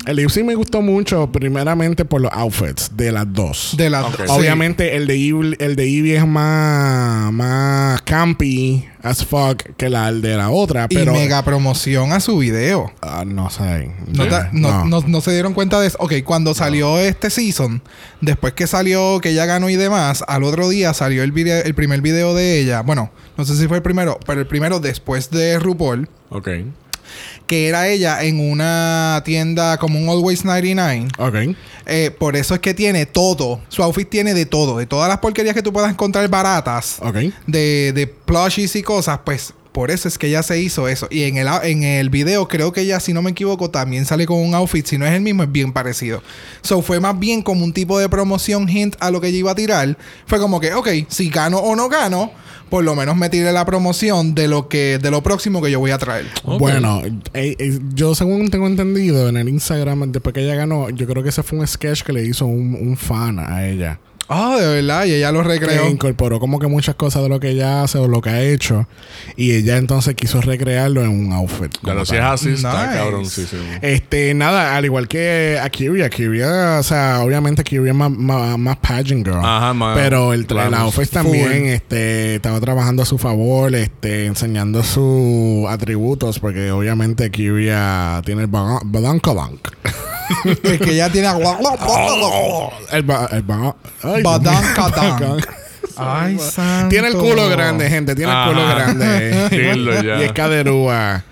[0.07, 3.75] el lip sync me gustó mucho, primeramente por los outfits de las dos.
[3.77, 4.15] De las Ok.
[4.17, 4.23] sí.
[4.29, 10.09] Obviamente el de Ivy, el de Ivy es más, más campy as fuck que la
[10.09, 12.91] el de la otra, y pero mega promoción a su video.
[13.01, 13.91] Ah, no sé.
[14.15, 14.85] No, te- no- No.
[14.85, 15.97] no- no se dieron cuenta de eso.
[15.99, 17.81] Ok, cuando salió este season,
[18.21, 21.73] después que salió, que ella ganó y demás, al otro día salió el, video, el
[21.73, 22.81] primer video de ella.
[22.81, 26.47] Bueno, no sé si fue el primero, pero el primero después de RuPaul, Ok.
[27.47, 31.07] Que era ella en una tienda como un Always 99.
[31.17, 31.55] Ok.
[31.85, 33.61] Eh, por eso es que tiene todo.
[33.69, 34.77] Su outfit tiene de todo.
[34.77, 36.97] De todas las porquerías que tú puedas encontrar baratas.
[37.01, 37.17] Ok.
[37.47, 41.07] de, de plushies y cosas, pues por eso es que ella se hizo eso.
[41.09, 44.25] Y en el, en el video, creo que ella, si no me equivoco, también sale
[44.25, 44.85] con un outfit.
[44.85, 46.21] Si no es el mismo, es bien parecido.
[46.61, 49.51] So fue más bien como un tipo de promoción hint a lo que ella iba
[49.51, 49.97] a tirar.
[50.25, 52.31] Fue como que, ok, si gano o no gano,
[52.69, 55.79] por lo menos me tiré la promoción de lo que, de lo próximo que yo
[55.79, 56.25] voy a traer.
[56.43, 61.07] Bueno, eh, eh, yo según tengo entendido en el Instagram, después que ella ganó, yo
[61.07, 63.99] creo que ese fue un sketch que le hizo un, un fan a ella.
[64.33, 65.89] Ah, de verdad, y ella lo Que recreó.
[65.89, 68.87] incorporó como que muchas cosas de lo que ella hace o lo que ha hecho.
[69.35, 71.69] Y ella entonces quiso recrearlo en un outfit.
[71.83, 72.97] Pero si es así, está Nice.
[72.97, 73.61] cabroncísimo.
[73.81, 78.77] Este, nada, al igual que Akira, Akira, o sea, obviamente Akira es más, más, más
[78.77, 79.39] pageant girl.
[79.43, 84.81] Ajá, más Pero el, el outfit también, este, estaba trabajando a su favor, este, enseñando
[84.83, 89.59] sus atributos, porque obviamente Akira tiene el ba- badankadank.
[90.63, 91.27] es que ella tiene.
[92.91, 93.75] el ba- el ba-
[95.97, 96.89] ay, santo.
[96.89, 98.15] Tiene el culo grande, gente.
[98.15, 99.49] Tiene el culo grande.
[99.51, 100.19] Dilo ya.
[100.19, 101.23] y es caderúa.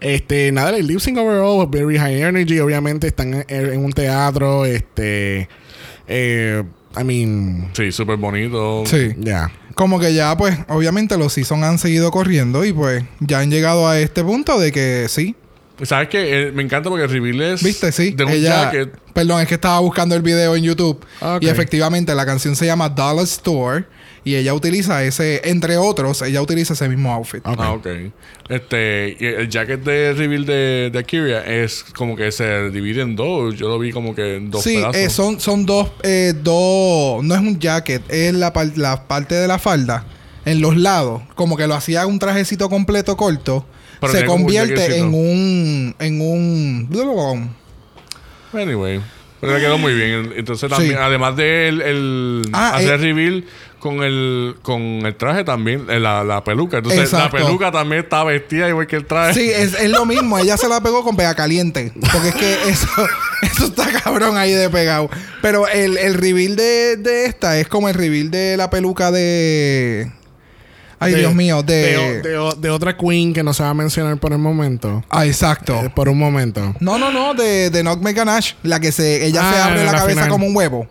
[0.00, 2.58] Este, nada, el lip sync overall, very high energy.
[2.58, 4.64] Obviamente están en, en un teatro.
[4.64, 5.48] Este,
[6.08, 6.62] eh,
[7.00, 8.82] I mean, Sí, súper bonito.
[8.86, 9.10] Sí.
[9.18, 9.50] ya.
[9.74, 13.88] Como que ya, pues, obviamente los seasons han seguido corriendo y pues ya han llegado
[13.88, 15.34] a este punto de que sí.
[15.82, 16.50] ¿Sabes qué?
[16.54, 17.90] me encanta porque el reveal es ¿Viste?
[17.92, 18.10] Sí.
[18.12, 18.94] de un Ella, jacket.
[19.12, 21.04] Perdón, es que estaba buscando el video en YouTube.
[21.20, 21.42] Ok.
[21.42, 23.84] Y efectivamente la canción se llama Dollar Store.
[24.24, 27.44] Y ella utiliza ese, entre otros, ella utiliza ese mismo outfit.
[27.44, 27.56] Ok.
[27.58, 27.86] Ah, ok.
[28.48, 33.56] Este, el jacket de reveal de, de Akira es como que se divide en dos.
[33.56, 34.96] Yo lo vi como que en dos sí, pedazos.
[34.96, 39.34] eh, son, son dos, eh, dos, no es un jacket, es la, par- la parte
[39.34, 40.04] de la falda
[40.44, 43.64] en los lados, como que lo hacía un trajecito completo corto,
[44.02, 46.88] Pero se convierte en un, en un,
[48.52, 49.00] Anyway.
[49.40, 50.32] Pero le quedó muy bien.
[50.36, 50.98] Entonces también, Sí.
[51.00, 52.96] además de el, el Ah, hacer eh.
[52.98, 53.44] reveal
[53.80, 56.76] con el, con el traje también, eh, la, la peluca.
[56.76, 57.38] Entonces Exacto.
[57.38, 59.34] la peluca también está vestida igual que el traje.
[59.34, 60.38] Sí, es, es lo mismo.
[60.38, 61.92] Ella se la pegó con pega caliente.
[62.12, 62.86] Porque es que eso,
[63.42, 65.10] Eso está cabrón ahí de pegado.
[65.40, 70.12] Pero el, el reveal de, de esta es como el reveal de la peluca de.
[71.04, 71.74] Ay, De- Dios mío, de.
[71.74, 75.04] de, de- de otra queen que no se va a mencionar por el momento.
[75.10, 75.74] Ah, exacto.
[75.84, 76.74] Eh, por un momento.
[76.80, 79.92] No, no, no, de, de Knock Ganache, la que se, ella se Ah, abre la,
[79.92, 80.28] la cabeza final.
[80.28, 80.86] como un huevo.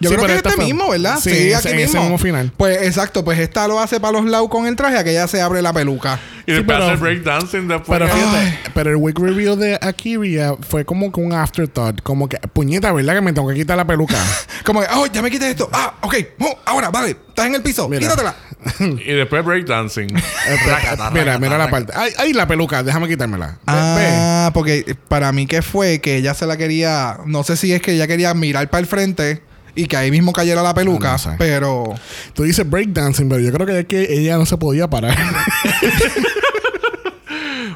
[0.00, 1.18] Yo Sí, creo que es este fue- mismo, ¿verdad?
[1.20, 2.52] Sí, aquí ese- ese mismo final.
[2.56, 5.62] Pues exacto, pues esta lo hace para los lados con el traje, aquella se abre
[5.62, 6.18] la peluca.
[6.46, 7.98] Y Sí, después pero- hace breakdancing después.
[7.98, 8.58] Pero que- fíjate, Ay.
[8.74, 12.00] pero el wig review de Akiria fue como que un afterthought.
[12.02, 13.14] Como que, puñeta, ¿verdad?
[13.14, 14.16] Que me tengo que quitar la peluca.
[14.64, 15.68] Como que, oh, ya me quité esto.
[15.72, 16.14] Ah, ok.
[16.40, 17.16] Oh, ahora, vale.
[17.36, 17.86] Estás en el piso.
[17.86, 18.00] Mira.
[18.00, 18.34] Quítatela.
[18.80, 20.06] Y después breakdancing.
[21.12, 21.92] mira, mira la parte.
[21.94, 23.58] Ay, ay, la peluca, déjame quitármela.
[23.66, 27.82] Ah, porque para mí que fue que ella se la quería, no sé si es
[27.82, 29.42] que ella quería mirar para el frente
[29.74, 31.30] y que ahí mismo cayera la peluca, Ah, no sé.
[31.36, 31.94] pero
[32.32, 35.14] Tú dices breakdancing, pero yo creo que es que ella no se podía parar.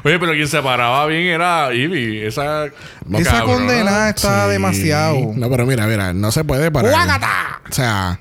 [0.03, 2.21] Oye, pero quien se paraba bien era Ivy.
[2.25, 2.65] Esa.
[2.65, 4.51] esa condena está Sí.
[4.53, 5.17] demasiado.
[5.35, 7.21] No, pero mira, mira, no se puede parar.
[7.69, 8.19] O sea,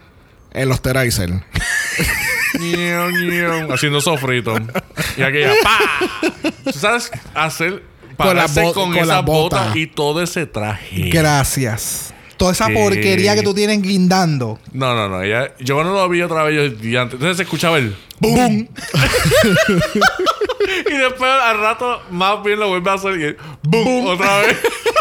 [0.52, 1.30] el osterizer.
[3.72, 4.54] Haciendo sofrito.
[5.16, 5.78] Y aquella ¡pa!
[6.64, 7.82] ¿Tú sabes hacer
[8.16, 9.64] Con pararse con, con esa bota.
[9.66, 9.78] bota.
[9.78, 11.08] y todo ese traje?
[11.10, 12.12] Gracias.
[12.36, 14.58] Toda esa porquería que tú tienes guindando.
[14.72, 15.22] No, no, no.
[15.22, 17.14] Ella, yo cuando lo vi otra vez, yo antes.
[17.14, 18.68] Entonces se escuchaba el ¡Boom!
[20.90, 24.06] Y después al rato más bien lo vuelve a hacer y el ¡boom!
[24.06, 24.56] Otra vez.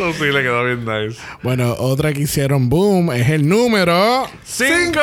[0.00, 1.20] Eso sí le quedó bien nice.
[1.42, 4.26] Bueno, otra que hicieron boom es el número.
[4.44, 5.00] ¡Cinco!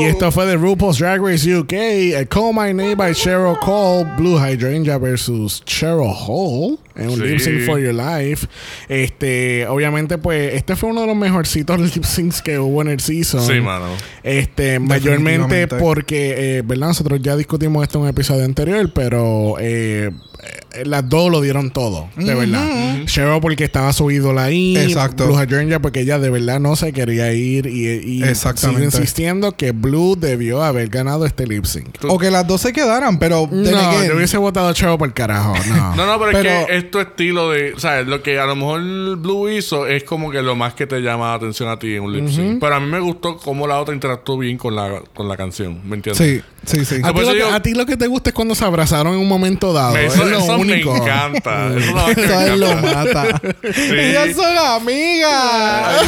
[0.00, 1.72] Y esto fue de RuPaul's Drag Race UK.
[1.74, 4.04] eh, Call My Name by Cheryl Cole.
[4.16, 6.78] Blue Hydrangea versus Cheryl Hall.
[6.96, 7.22] En un Sí.
[7.24, 8.46] lip sync for your life.
[8.88, 13.00] Este, obviamente, pues, este fue uno de los mejorcitos lip syncs que hubo en el
[13.00, 13.42] season.
[13.46, 13.88] Sí, mano.
[14.22, 16.88] Este, mayormente porque, eh, ¿verdad?
[16.88, 20.10] Nosotros ya discutimos esto en un episodio anterior, pero eh,
[20.42, 23.04] eh, las dos lo dieron todo, de verdad.
[23.06, 24.76] Cheryl porque estaba su ídola ahí.
[24.76, 25.26] Exacto.
[25.26, 28.90] Blue Hydrangea porque ella de verdad no se quería ir y, y Exactamente.
[28.90, 31.96] sigue insistiendo que Blue debió haber ganado este lip sync.
[32.08, 35.14] O que las dos se quedaran, pero No, yo hubiese votado a Cheryl por el
[35.14, 35.54] carajo.
[35.68, 35.94] No.
[36.04, 37.72] No, no, pero, Pero- es que es tu estilo de.
[37.74, 38.80] O sea, lo que a lo mejor
[39.18, 42.02] Blue hizo es como que lo más que te llama la atención a ti en
[42.02, 42.58] un lip sync.
[42.60, 45.80] Pero a mí me gustó cómo la otra interactuó bien con la, con la canción.
[45.84, 46.42] ¿Me entiendes?
[46.66, 47.00] Sí, sí, sí.
[47.04, 49.14] A, ti lo que, digo- a ti lo que te gusta es cuando se abrazaron
[49.14, 49.94] en un momento dado.
[49.94, 50.92] Me- eso es lo eso único.
[50.92, 51.70] me encanta.
[51.76, 53.40] Eso es lo me mata.
[53.72, 53.94] Sí.
[53.94, 56.02] Ellas son amigas.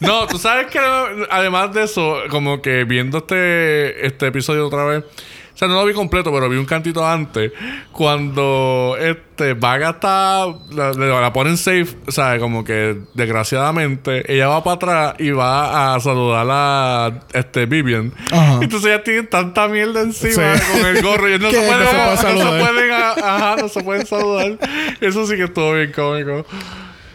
[0.00, 0.78] No, tú sabes que
[1.30, 5.04] además de eso, como que viendo este, este episodio otra vez,
[5.54, 7.52] o sea, no lo vi completo, pero vi un cantito antes,
[7.92, 14.62] cuando este Vaga está, la, la- ponen safe, o sea, como que desgraciadamente, ella va
[14.64, 18.12] para atrás y va a saludar a este Vivian.
[18.32, 18.58] Ajá.
[18.62, 20.62] Entonces ellas tienen tanta mierda encima Sí.
[20.72, 23.68] con el gorro y no se pueden, no se puede no se pueden, ajá, no
[23.68, 24.58] se pueden saludar.
[25.00, 26.44] Eso sí que estuvo bien cómico.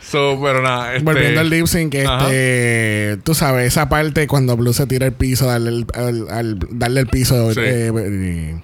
[0.10, 1.04] So, pero nada, este...
[1.04, 5.48] Volviendo al lip sync, este, tú sabes, esa parte cuando Blue se tira el piso,
[5.48, 7.60] darle el, al, al- darle el piso, Sí.
[7.64, 8.62] eh, eh,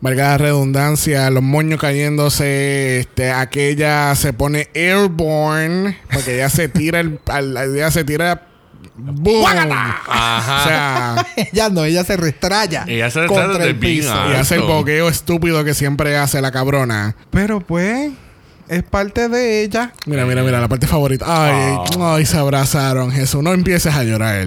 [0.00, 7.00] valga la redundancia, los moños cayéndose, este, aquella se pone airborne, porque ella se tira
[7.00, 8.46] el, al- ella se tira,
[8.96, 10.62] boom, Ajá.
[10.64, 14.12] o sea, ella no, ella se restraya Ella se restraya el piso.
[14.30, 17.14] y hace el boqueo estúpido que siempre hace la cabrona.
[17.30, 18.10] Pero pues,
[18.72, 19.92] es parte de ella.
[20.06, 21.24] Mira, mira, mira, la parte favorita.
[21.28, 22.14] Ay, Ah.
[22.16, 23.10] ay, se abrazaron.
[23.10, 24.46] Jesús, no empieces a llorar.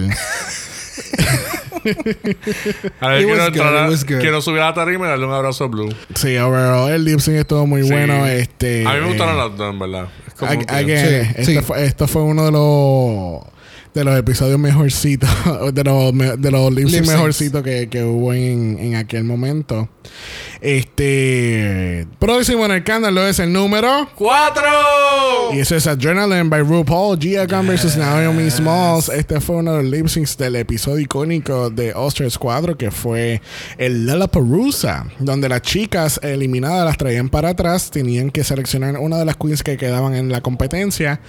[3.00, 5.88] A ver, quiero, entrar subir a la tarima y darle un abrazo a Blue.
[6.14, 7.90] Sí, overall, el lip sync estuvo muy Sí.
[7.90, 8.26] bueno.
[8.26, 10.08] Este, a mí me gustaron eh, las dos, en verdad.
[10.26, 10.66] Es como que-
[11.28, 11.58] Sí, este sí.
[11.62, 13.42] Fue, esto fue uno de los
[13.94, 15.30] de los episodios mejorcitos,
[15.72, 17.08] de los, de los lip sync Lip syncs.
[17.08, 19.88] mejorcitos que, que hubo en, en aquel momento.
[20.60, 24.62] Este próximo en el canal es el número ¡Cuatro!
[25.52, 27.96] y eso es Adrenaline by RuPaul, Gia Gunn vs.
[27.96, 29.08] Naomi Smalls.
[29.08, 33.40] Este fue uno de los lip syncs del episodio icónico de Osters 4, que fue
[33.78, 39.24] el Lollapalooza, donde las chicas eliminadas las traían para atrás, tenían que seleccionar una de
[39.24, 41.20] las queens que quedaban en la competencia,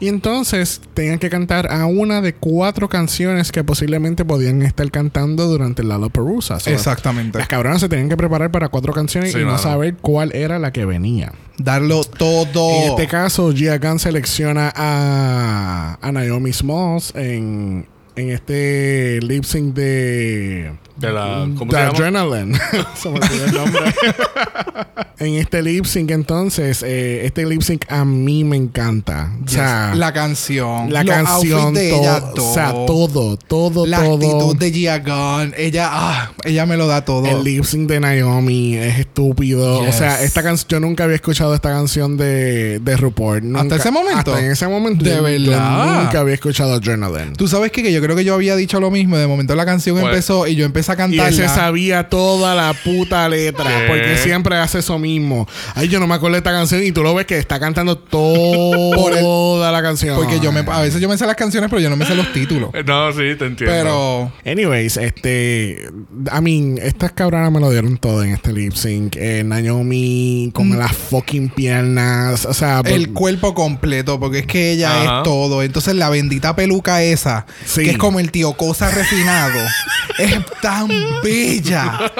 [0.00, 5.46] y entonces tenían que cantar a una de cuatro canciones que posiblemente podían estar cantando
[5.46, 6.60] durante el Lollapalooza.
[6.60, 7.38] So, Exactamente.
[7.38, 10.58] Las cabronas se tenían que preparar para cuatro canciones Sí, y no saber cuál era
[10.58, 11.32] la que venía.
[11.58, 12.70] Darlo todo.
[12.70, 19.74] En este caso, Gia Gunn selecciona a, a Naomi Smalls en, en este lip sync
[19.74, 21.46] de De la.
[21.56, 21.98] ¿Cómo The se llama?
[21.98, 22.58] Adrenaline.
[22.96, 23.82] Se me olvidó el nombre.
[25.18, 29.30] en este lip sync, entonces, eh, este lip sync a mí me encanta.
[29.44, 30.92] O sea, la canción.
[30.92, 32.86] la los canción, outfits de todo, ella, o sea, todo.
[32.86, 34.14] todo, todo, La todo.
[34.14, 35.54] actitud de Gia Gunn.
[35.56, 37.26] Ella, ah, ella me lo da todo.
[37.26, 39.80] El lip sync de Naomi es estúpido.
[39.84, 39.94] Yes.
[39.94, 43.50] O sea, esta canción, yo nunca había escuchado esta canción de, de RuPaul.
[43.52, 44.18] Nunca- ese momento?
[44.34, 45.04] Hasta en ese momento.
[45.04, 46.02] ¿De yo- yo verdad?
[46.04, 47.34] nunca había escuchado Adrenaline.
[47.36, 47.82] Tú sabes qué?
[47.82, 49.18] que yo creo que yo había dicho lo mismo.
[49.18, 52.72] De momento la canción Pues- empezó y yo empecé a Y se sabía toda la
[52.74, 53.64] puta letra.
[53.64, 53.84] ¿Qué?
[53.88, 55.46] Porque siempre hace eso mismo.
[55.74, 56.82] Ay, yo no me acuerdo de esta canción.
[56.84, 60.16] Y tú lo ves que está cantando toda la canción.
[60.16, 62.14] Porque yo me, a veces yo me sé las canciones, pero yo no me sé
[62.14, 62.70] los títulos.
[62.86, 63.66] No, sí, te entiendo.
[63.66, 65.88] Pero Anyways, este.
[66.32, 69.16] I mean, estas cabronas me lo dieron todo en este lip sync.
[69.16, 72.44] Eh, Naomi con las fucking piernas.
[72.44, 72.86] O sea, Mm.
[72.88, 75.16] el por- cuerpo completo, porque es que ella Ajá.
[75.18, 75.62] es todo.
[75.62, 77.82] Entonces la bendita peluca esa, Sí.
[77.84, 79.58] que es como el tío Cosa refinado,
[80.18, 80.34] es
[80.78, 80.88] tan
[81.22, 82.12] bella.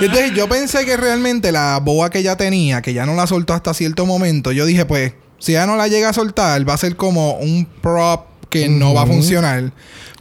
[0.00, 3.54] Entonces yo pensé que realmente la boa que ella tenía, que ya no la soltó
[3.54, 6.78] hasta cierto momento, yo dije, pues, si ella no la llega a soltar, va a
[6.78, 9.72] ser como un prop que no va a funcionar.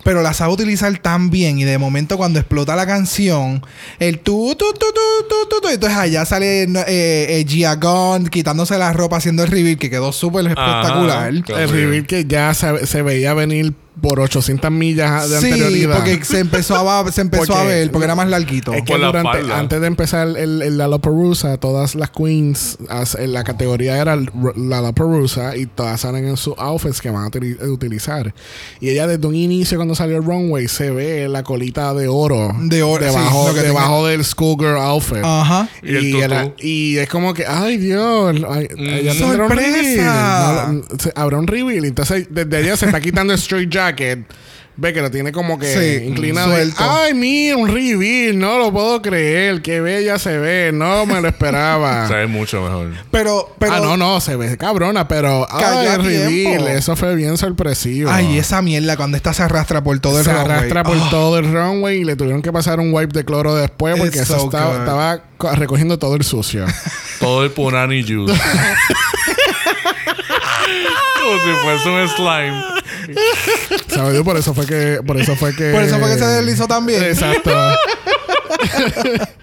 [0.04, 3.62] Pero la sabe utilizar tan bien y de momento cuando explota la canción,
[4.00, 8.28] el tu tu tu tu tu tu, tu, entonces allá sale eh, eh, Gia Gunn
[8.28, 11.34] quitándose la ropa haciendo el reveal que quedó súper espectacular.
[11.44, 11.62] Claro.
[11.62, 15.96] el reveal que ya se, se veía venir por 800 millas de Sí, anterioridad.
[15.98, 18.74] porque se empezó a se empezó Porque- a ver porque era más larguito.
[18.74, 19.60] Es que Por la durante, espalda.
[19.60, 24.30] antes de empezar el, el Lollapalooza, todas las queens, as- en la categoría era R-
[24.56, 28.34] Lollapalooza y todas salen en sus outfits que van a utili- utilizar.
[28.80, 32.56] Y ella desde un inicio cuando salió el runway se ve la colita de oro,
[32.62, 35.24] De oro, sí, debajo, lo que debajo del schoolgirl outfit.
[35.24, 35.70] Ajá.
[35.84, 38.88] Y Y, era- y es como que, ay Dios, ay, Mm.
[38.88, 39.56] ella ¡Sorpresa!
[39.56, 40.76] reveal.
[40.78, 41.86] No, se- habrá un reveal.
[41.86, 43.87] Entonces, desde allá se está quitando el straight jacket.
[44.80, 46.52] Ve que lo tiene como que Sí, inclinado.
[46.52, 46.78] suelto.
[46.88, 48.38] Ay, mira, un reveal.
[48.38, 49.64] No lo puedo creer.
[49.64, 50.70] Qué bella se ve.
[50.72, 52.08] No me lo esperaba.
[52.08, 52.92] Se ve mucho mejor.
[53.10, 56.68] Pero pero ah, no, no, se ve cabrona, pero ay, el reveal.
[56.68, 58.12] Eso fue bien sorpresivo.
[58.12, 60.52] Ay, esa mierda cuando esta se arrastra por todo el se runway.
[60.52, 63.56] arrastra por Ah, todo el runway y le tuvieron que pasar un wipe de cloro
[63.56, 65.24] después porque It's eso so estaba,
[65.56, 66.68] recogiendo todo el sucio.
[67.20, 68.40] Todo el punani juice.
[71.20, 72.64] Como si fuese un slime.
[73.88, 74.22] ¿Sabes?
[74.22, 77.04] Por eso fue que por eso fue que Por eso fue que se deslizó también.
[77.04, 77.52] Exacto.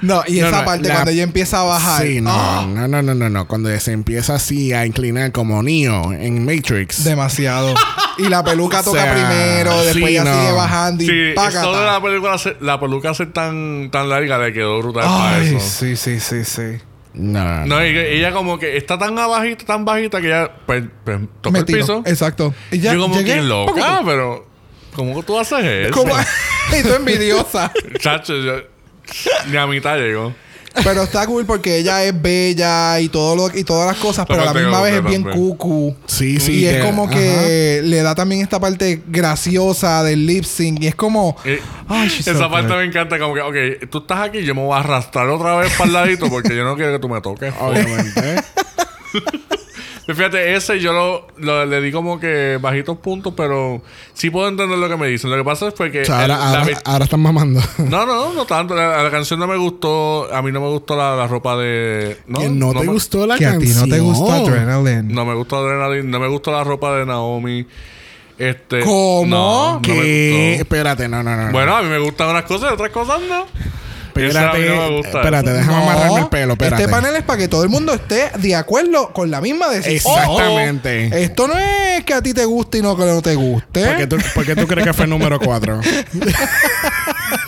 [0.00, 2.02] No, y No, esa no, parte la- cuando ella empieza a bajar.
[2.06, 2.66] Sí, no, ¡ah!
[2.66, 3.46] no, no, no, no, no.
[3.46, 7.04] Cuando se empieza así a inclinar como Neo en Matrix.
[7.04, 7.74] Demasiado.
[8.16, 10.32] Y la peluca O toca sea, primero, después sí, ya no.
[10.40, 14.54] sigue bajando y Sí, de la película, se- la peluca ser tan, tan larga le
[14.54, 15.60] quedó brutal para eso.
[15.60, 16.78] sí, sí, sí, sí.
[17.14, 20.84] No, No, y que ella como que está tan abajita, tan bajita que ella pues,
[21.04, 22.02] pues, toca el piso.
[22.06, 22.52] Exacto.
[22.70, 23.34] Y ya Yo como llegué.
[23.34, 24.46] que loca, pero
[24.94, 25.94] ¿cómo que tú haces eso?
[25.94, 26.14] ¿Cómo?
[26.78, 27.72] y tú envidiosa.
[28.00, 28.54] Chacho, yo,
[29.50, 30.34] ni a mitad llegó.
[30.82, 34.42] Pero está cool porque ella es bella y todo lo y todas las cosas, pero
[34.42, 35.94] a la misma vez es bien cucu.
[36.06, 36.60] Sí, sí.
[36.60, 40.82] y es como que le da también esta parte graciosa del lip sync.
[40.82, 41.36] Y es como.
[41.44, 42.78] Eh, Ay, esa so parte good.
[42.78, 45.72] me encanta, como que, ok, tú estás aquí, yo me voy a arrastrar otra vez
[45.74, 47.54] para el ladito porque yo no quiero que tú me toques.
[47.60, 48.42] Obviamente.
[50.06, 53.80] Fíjate, ese yo lo, lo- le di como que bajitos puntos, pero
[54.12, 55.30] sí puedo entender lo que me dicen.
[55.30, 56.02] Lo que pasa fue que.
[56.02, 57.60] o sea, el- ahora, la ahora, ahora están mamando.
[57.78, 58.74] no, no, no tanto.
[58.74, 60.28] La, la canción no me gustó.
[60.34, 62.18] A mí no me gustó la, la ropa de.
[62.26, 63.88] No, que no, te me, gustó la Que a ti canción.
[63.88, 65.08] no te gusta Adrenaline.
[65.14, 66.10] No me gustó Adrenaline.
[66.10, 67.66] No me gustó la ropa de Naomi.
[68.36, 68.80] Este.
[68.80, 69.26] ¿Cómo?
[69.26, 70.60] No, no me gustó.
[70.62, 71.46] Espérate, no, no, no.
[71.46, 71.52] no.
[71.52, 73.46] Bueno, a mí me gustan unas cosas y otras cosas no.
[74.14, 74.68] Espérate.
[74.68, 75.18] no me gusta.
[75.18, 76.52] espérate, déjame amarrarme el pelo.
[76.54, 76.82] Espérate.
[76.82, 80.14] Este panel es para que todo el mundo esté de acuerdo con la misma decisión.
[80.18, 81.10] Exactamente.
[81.12, 83.84] Oh, esto no es que a ti te guste y no que no te guste.
[83.84, 85.80] ¿Por qué, tú, por qué tú crees que fue el número 4?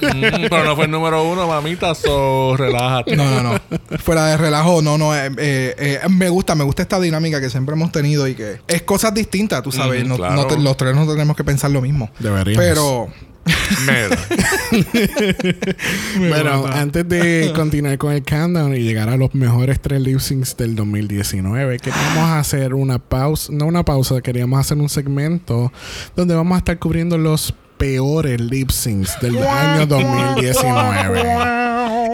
[0.00, 3.16] Mm, pero no fue el número uno, mamita, so relájate.
[3.16, 3.60] No, no, no.
[3.98, 5.14] Fuera de relajo, no, no.
[5.16, 8.60] eh, eh, eh, me gusta, me gusta esta dinámica que siempre hemos tenido y que
[8.66, 10.00] es cosas distintas, tú sabes.
[10.00, 10.34] Ujú, no, claro.
[10.34, 12.10] no te- los tres no tenemos que pensar lo mismo.
[12.18, 12.64] Deberíamos.
[12.66, 13.08] Pero.
[16.18, 20.56] Bueno, antes de continuar con el countdown y llegar a los mejores tres lip syncs
[20.56, 25.72] del 2019, queríamos hacer una pausa, no una pausa, queríamos hacer un segmento
[26.14, 31.65] donde vamos a estar cubriendo los peores lip syncs del año 2019.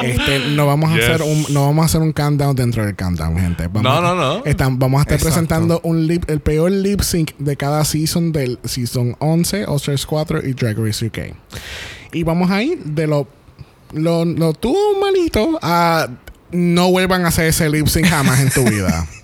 [0.05, 3.37] Este, no vamos a hacer un, no vamos a hacer un countdown dentro del countdown,
[3.39, 3.69] gente.
[3.69, 4.45] Vamos No, no, no.
[4.45, 5.35] están- vamos a estar Exacto.
[5.35, 10.07] presentando un lip, el peor lip sync de cada season del season 11, All Stars
[10.07, 11.19] 4 y Drag Race UK.
[12.13, 13.27] Y vamos a ir de lo
[13.93, 16.09] lo, lo tú malito a
[16.51, 19.07] no vuelvan a hacer ese lip sync jamás en tu vida.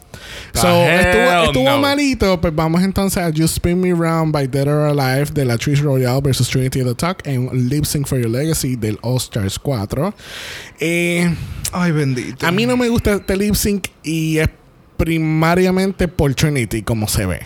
[0.54, 1.78] So, estuvo, estuvo no.
[1.78, 5.56] malito, pues vamos entonces a You Spin Me Round by Dead or Alive de la
[5.56, 9.58] Trish Royale versus Trinity the Tuck en Lip Sync for Your Legacy del All Stars
[9.58, 10.14] 4.
[10.80, 11.34] Eh,
[11.72, 12.46] Ay, bendito.
[12.46, 14.48] a mí no me gusta este lip sync y es
[14.96, 17.40] primariamente por Trinity, como se ve.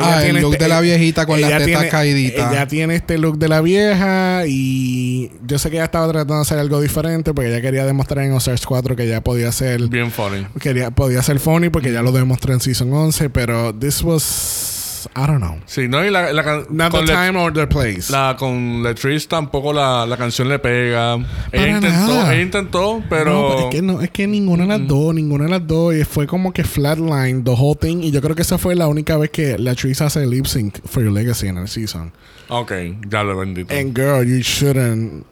[0.00, 2.52] Ah, el look de la viejita con las tetas tiene- caíditas.
[2.52, 6.40] Ella tiene este look de la vieja y yo sé que ella estaba tratando de
[6.42, 10.10] hacer algo diferente porque ella quería demostrar en Stars 4 que ella podía ser Bien
[10.10, 10.46] funny.
[10.60, 14.73] quería podía ser funny porque ya lo demostró en Season 11, pero this was
[15.14, 15.56] I don't know.
[15.66, 18.10] Sí, no, y la, la Not the time or the place.
[18.10, 21.14] la- con Letrice tampoco la, la canción le pega.
[21.52, 22.32] Ella intentó, nada.
[22.34, 23.32] ella intentó, pero.
[23.32, 25.94] No, pero es que no, es que ninguna de las dos, ninguna de las dos,
[25.94, 28.86] y fue como que flatline the whole thing, y yo creo que esa fue la
[28.88, 32.12] única vez que la actriz hace lip sync for your legacy en el season.
[32.48, 32.72] Ok,
[33.08, 33.74] ya lo bendito.
[33.74, 35.24] And girl, you shouldn't.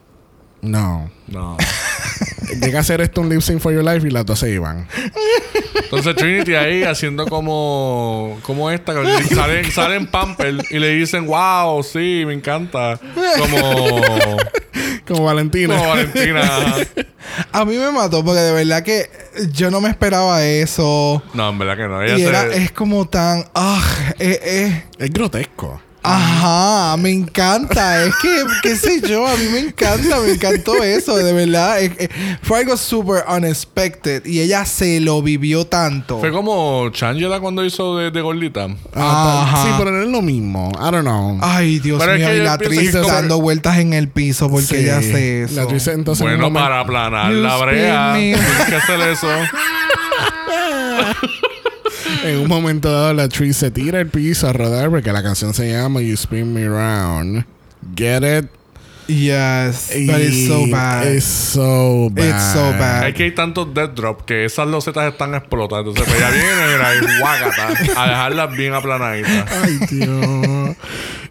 [0.62, 1.10] No.
[1.28, 1.56] No.
[2.62, 4.86] Llega a hacer esto un lip sync for your life y las dos se iban.
[5.74, 11.82] Entonces Trinity ahí haciendo como como esta que salen salen Pamper y le dicen wow
[11.82, 12.98] sí me encanta
[13.38, 14.36] como
[15.06, 15.76] Como Valentina.
[15.76, 16.42] como Valentina
[17.52, 19.10] A mí me mató porque de verdad que
[19.52, 21.22] yo no me esperaba eso.
[21.34, 23.44] no en verdad que no ella Y se- era, es como tan.
[23.54, 23.82] Ah,
[24.18, 24.84] eh, eh.
[24.98, 25.80] Es grotesco.
[26.04, 28.04] Ajá, me encanta.
[28.04, 31.80] Es que, qué sé yo, a mí me encanta, me encantó eso, de verdad.
[31.80, 32.08] Es- es-
[32.42, 36.18] fue algo súper unexpected y ella se lo vivió tanto.
[36.18, 39.62] fue como Changela cuando hizo de, de gordita Ajá.
[39.62, 40.72] Sí, pero no es lo mismo.
[40.74, 41.38] I don't know.
[41.40, 44.50] Ay, Dios Pero es mío, que y la actriz como- dando vueltas en el piso
[44.50, 44.76] porque Sí.
[44.76, 45.54] ella hace eso.
[45.54, 49.28] La actriz entonces en un bueno para aplanar la brea tienes que hacer eso
[52.24, 55.52] En un momento dado, la actriz se tira al piso a rodar porque la canción
[55.54, 57.44] se llama You Spin Me Round.
[57.96, 58.50] Get it?
[59.08, 61.12] Yes, Y but it's so bad.
[61.12, 62.24] It's so bad.
[62.28, 63.08] It's so bad.
[63.08, 66.48] es que hay tantos dead drop que esas losetas están explotadas entonces pues ya viene
[66.72, 67.68] mira y guácata
[68.00, 70.76] a dejarlas bien aplanaditas Ay, Dios.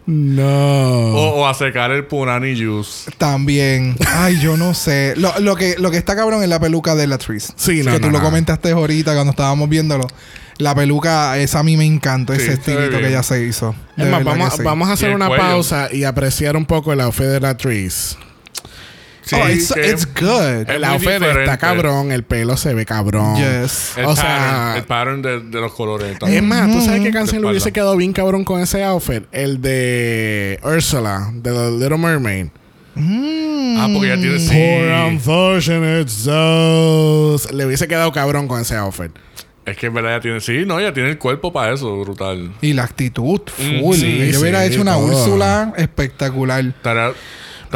[0.06, 1.14] No.
[1.14, 3.96] o, o a secar el punani juice También.
[4.06, 5.14] Ay, yo no sé.
[5.16, 7.52] Lo, lo que, lo que está cabrón es la peluca de la actriz.
[7.56, 8.24] Sí, que no, tú no, lo no.
[8.24, 10.06] comentaste ahorita cuando estábamos viéndolo.
[10.58, 13.74] La peluca, esa a mí me encanta, Sí, ese estilito que ella se hizo.
[13.96, 15.42] Es más, vamos, que vamos a hacer una cuello.
[15.42, 18.16] pausa y apreciar un poco el outfit de la actriz.
[19.24, 20.62] Sí, oh, it's, que- it's good.
[20.62, 21.44] Es El outfit diferente.
[21.44, 23.36] está cabrón, el pelo se ve cabrón.
[23.36, 23.92] Yes.
[23.96, 26.12] El O pattern, sea- el pattern de, de los colores.
[26.12, 26.46] Es también.
[26.48, 29.22] más, ¿tú sabes qué canción le hubiese quedado bien cabrón con ese outfit?
[29.32, 32.46] El de Ursula, de The Little Mermaid.
[32.94, 35.14] Ah, porque ya tiene Poor sí.
[35.14, 37.50] unfortunate souls.
[37.52, 39.10] Le hubiese quedado cabrón con ese outfit.
[39.64, 40.40] Es que en verdad ya tiene.
[40.40, 42.52] Sí, no, ya tiene el cuerpo para eso, brutal.
[42.60, 43.96] Y la actitud, Mm, full.
[43.96, 45.06] sí, Yo hubiera sí, hecho una todo.
[45.06, 46.64] Úrsula espectacular.
[46.64, 47.12] Estará.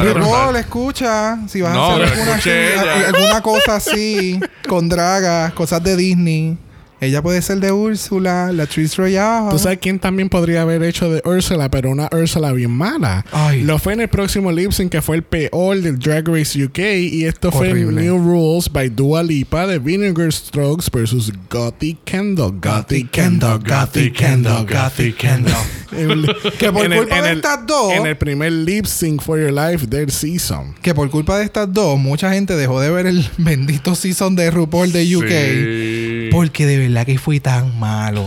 [0.03, 0.53] Brutal.
[0.53, 1.39] le escucha.
[1.49, 3.09] Si vas No, a hacer la alguna, actividad- ella.
[3.09, 6.59] alguna cosa así, con dragas, cosas de Disney.
[6.99, 9.51] Ella puede ser de Úrsula, la actriz Royale.
[9.51, 13.23] ¿Tú sabes quién también podría haber hecho de Ursula, pero una Ursula bien mala?
[13.33, 13.61] Ay.
[13.65, 16.79] Lo fue en el próximo lip sync que fue el peor del Drag Race UK
[17.13, 18.01] y esto fue Horrible.
[18.01, 22.53] New Rules by Dua Lipa de Vinegar Strokes versus Gotti Kendall.
[22.63, 25.55] Gotti Kendall, Gotti Kendall, Gotti Kendall.
[26.59, 30.11] Que por culpa de estas dos- En el primer lip sync for your life del
[30.11, 30.75] season.
[30.83, 34.51] Que por culpa de estas dos, mucha gente dejó de ver el bendito season de
[34.51, 35.29] RuPaul de UK.
[35.29, 36.29] Sí.
[36.33, 38.27] Porque de verdad que fue tan malo.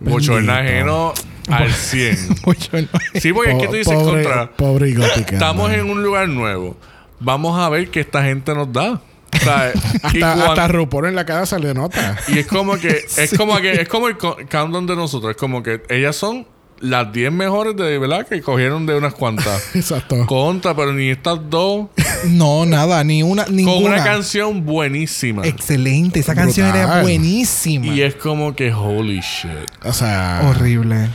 [0.00, 0.52] Mucho Bendito.
[0.54, 1.12] enajeno
[1.48, 2.28] al 100.
[2.46, 2.88] Mucho no-
[3.20, 4.50] Sí, porque es que tú dices pobre, contra.
[4.52, 5.10] pobre Kendall.
[5.28, 6.76] Estamos en un lugar nuevo.
[7.18, 8.92] Vamos a ver qué esta gente nos da.
[9.32, 9.78] O sea, y,
[10.22, 12.16] Hasta, cuan- hasta RuPaul en la cara se le nota.
[12.28, 15.30] y es como que es como que es como el co- countdown de nosotros.
[15.32, 16.46] Es como que ellas son
[16.80, 19.62] las 10 mejores de verdad que cogieron de unas cuantas.
[19.74, 20.26] Exacto.
[20.26, 21.88] Contra, pero ni estas dos.
[22.28, 23.94] No, nada, ni una, Con ninguna.
[23.94, 25.46] una canción buenísima.
[25.46, 27.86] Excelente, esa canción era buenísima.
[27.86, 29.70] Y es como que holy shit.
[29.84, 30.42] O sea...
[30.44, 31.08] Horrible.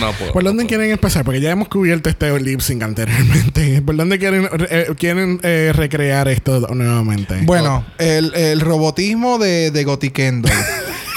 [0.00, 0.32] No puedo.
[0.32, 1.24] ¿Por dónde quieren empezar?
[1.24, 3.82] Porque ya hemos cubierto este lip sync anteriormente.
[3.86, 7.40] ¿Por dónde quieren, eh, quieren eh, recrear esto nuevamente?
[7.42, 10.48] Bueno, el, el robotismo de, de Gotikendo.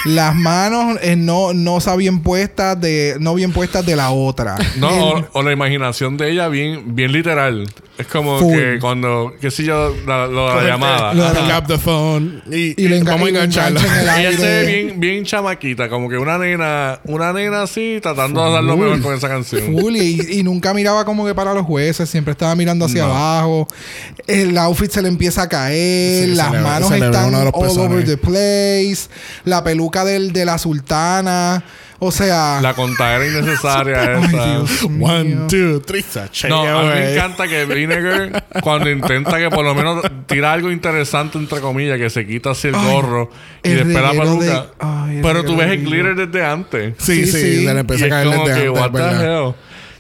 [0.05, 4.55] Las manos eh, no, no está bien puestas de, no bien puestas de la otra.
[4.77, 7.67] No, El- o, o la imaginación de ella bien, bien literal.
[7.97, 8.53] Es como Full.
[8.57, 11.13] que cuando, qué sé yo, la, lo de la llamada.
[11.13, 12.41] Lo de up the phone.
[12.51, 16.99] Y, Y y vamos a Ella se ve bien, bien chamaquita, como que una nena,
[17.05, 19.63] una nena así, tratando de dar lo mejor con esa canción.
[19.79, 23.13] Full, y, y nunca miraba como que para los jueces, siempre estaba mirando hacia No.
[23.15, 23.67] abajo.
[24.27, 29.07] El outfit se le empieza a caer, Sí, las manos están all over the place,
[29.45, 31.63] la peluca del, de la sultana.
[31.97, 34.45] O sea, La contadera innecesaria Ay, esa.
[34.45, 35.47] Dios One, mío.
[35.47, 36.03] two, three,
[36.49, 40.69] No, a mí me encanta que Vinegar, cuando intenta que por lo menos tira algo
[40.71, 43.29] interesante, entre comillas, que se quita así el Ay, gorro
[43.63, 44.45] y el después la peluca.
[44.45, 46.95] de- ay, el Pero tú ves el glitter desde antes.
[46.97, 49.55] Sí, Sí, sí, le Y a es caer como desde que, antes, what the.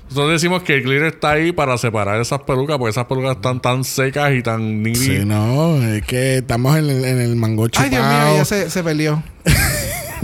[0.09, 3.59] Nosotros decimos que el glitter está ahí para separar esas pelucas, porque esas pelucas están
[3.61, 4.99] tan secas y tan nitty.
[4.99, 7.85] Sí, no, es que estamos en el, en el mango chupado.
[7.85, 9.23] Ay, Dios mío, ella se, se peleó.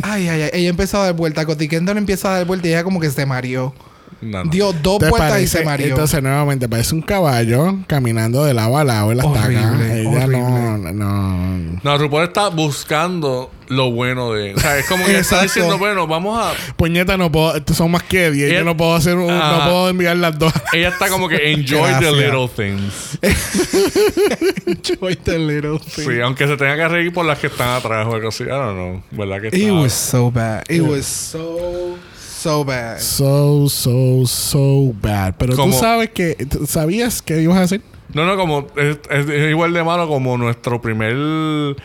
[0.02, 0.50] ay, ay, ay.
[0.54, 1.46] Ella empezó a dar vuelta.
[1.46, 3.74] Coty Kendall empieza a dar vuelta y ella como que se mareó.
[4.22, 4.52] No, no.
[4.52, 5.58] Dio dos ¿Te vueltas y parece?
[5.60, 5.88] se mareó.
[5.88, 9.46] Entonces, nuevamente, parece un caballo caminando de lado a lado en la estaca.
[9.48, 10.94] Horrible, Ella no, horrible.
[10.94, 11.80] no.
[11.84, 14.54] No, RuPaul está buscando lo bueno de...
[14.54, 16.54] O sea, es como que está diciendo, bueno, vamos a...
[16.76, 17.56] Puñeta, no puedo.
[17.56, 18.50] estos Son más que 10.
[18.52, 19.32] Ella- Yo no puedo hacer un.
[19.32, 19.58] Ajá.
[19.58, 20.54] No puedo enviar las dos.
[20.74, 23.18] Ella está como que enjoy the little things.
[24.68, 26.04] Enjoy the little thing.
[26.06, 28.44] Sí, aunque se tenga que reír por las que están atrás o algo así.
[28.44, 29.04] I don't know.
[29.12, 29.74] ¿Verdad que It está?
[29.74, 30.64] was so bad.
[30.70, 31.98] It was so,
[32.42, 33.00] so bad.
[33.00, 35.36] So, so, so bad.
[35.38, 36.36] Pero Como- tú sabes que.
[36.50, 37.82] ¿tú ¿Sabías que ibas a hacer?
[38.14, 38.68] No, no, como...
[38.76, 41.76] Es, es- es igual de malo como nuestro primer...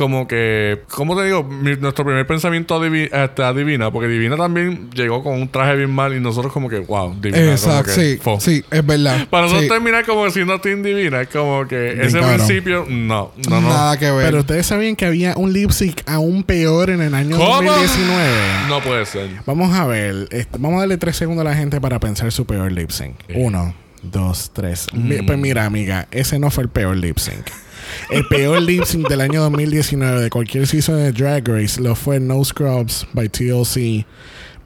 [0.00, 0.80] Como que...
[0.88, 1.44] ¿Cómo te digo?
[1.44, 3.90] Mi- nuestro primer pensamiento adivi- este, a Divina.
[3.90, 6.16] Porque Divina también llegó con un traje bien mal.
[6.16, 6.78] Y nosotros como que...
[6.78, 7.50] Wow, Divina.
[7.52, 8.40] Exacto, sí, fo.
[8.40, 9.28] sí, es verdad.
[9.28, 9.68] Para nosotros Sí.
[9.68, 11.20] terminar como siendo Team Divina.
[11.20, 11.92] Es como que...
[11.96, 12.86] Bien ese principio...
[12.88, 13.68] No, no, no.
[13.68, 14.24] Nada que ver.
[14.24, 17.70] Pero ustedes sabían que había un lip sync aún peor en el año ¿Cómo?
[17.70, 18.28] 2019.
[18.70, 19.28] No puede ser.
[19.44, 20.28] Vamos a ver.
[20.30, 23.16] este, vamos a darle tres segundos a la gente para pensar su peor lip sync.
[23.34, 24.86] Uno, dos, tres.
[24.94, 27.44] Mi- pues mira, amiga, ese no fue el peor lip sync.
[28.10, 32.18] El peor lip sync del año 2019 de cualquier season de Drag Race lo fue
[32.18, 34.04] No Scrubs by TLC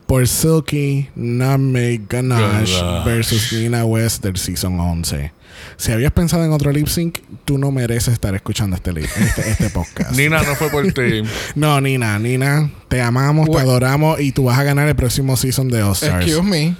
[0.06, 3.04] por Silky, Nutmeg, Ganache Ganache.
[3.04, 5.32] versus Nina West del season 11.
[5.76, 9.50] Si habías pensado en otro lip sync, tú no mereces estar escuchando este, lip, este,
[9.50, 10.12] este podcast.
[10.12, 11.22] Nina no fue por ti.
[11.54, 15.68] No, Nina, Nina, te amamos, te adoramos y tú vas a ganar el próximo season
[15.68, 16.26] de All Stars.
[16.26, 16.74] Excuse me.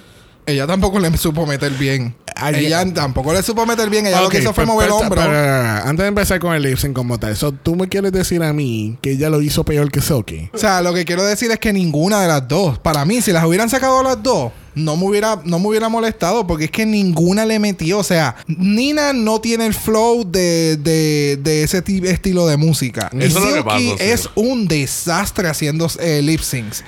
[0.47, 2.15] Ella tampoco le supo meter bien.
[2.53, 4.05] Ella tampoco le supo meter bien.
[4.07, 5.21] Ella lo que hizo fue pues, mover el pues, hombro.
[5.21, 8.43] pero, antes de empezar con el lip sync como tal, so, tú me quieres decir
[8.43, 10.49] a mí que ella lo hizo peor que Silky.
[10.53, 13.31] O sea, lo que quiero decir es que ninguna de las dos, para mí, si
[13.31, 16.85] las hubieran sacado las dos, no me hubiera, no me hubiera molestado porque es que
[16.85, 17.99] ninguna le metió.
[17.99, 23.09] O sea, Nina no tiene el flow de, de, de ese ti- estilo de música.
[23.13, 23.95] Y Eso es lo que pasa, sí.
[23.99, 26.83] es un desastre haciendo eh, lip syncs.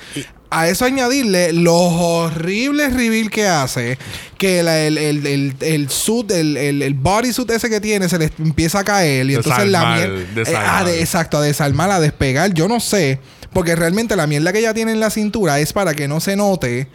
[0.50, 3.98] A eso añadirle los horribles reveal que hace,
[4.38, 8.18] que la- el, el, el, el suit, el, el, el bodysuit ese que tiene se
[8.18, 10.20] le empieza a caer y entonces la mierda...
[10.34, 10.86] desarmar.
[10.86, 12.54] ah, exacto, a desarmar, a despegar.
[12.54, 13.18] Yo no sé,
[13.52, 16.34] porque realmente la mierda que ella tiene en la cintura es para que no se
[16.36, 16.88] note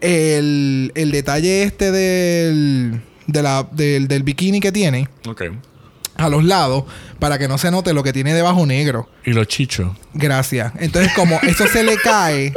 [0.00, 5.42] el, el detalle este del, de la, del, del bikini que tiene Ok.
[6.22, 6.84] A los lados,
[7.18, 9.08] para que no se note lo que tiene debajo negro.
[9.24, 9.88] Y los chichos.
[10.14, 10.72] Gracias.
[10.78, 12.52] Entonces, como eso se le cae,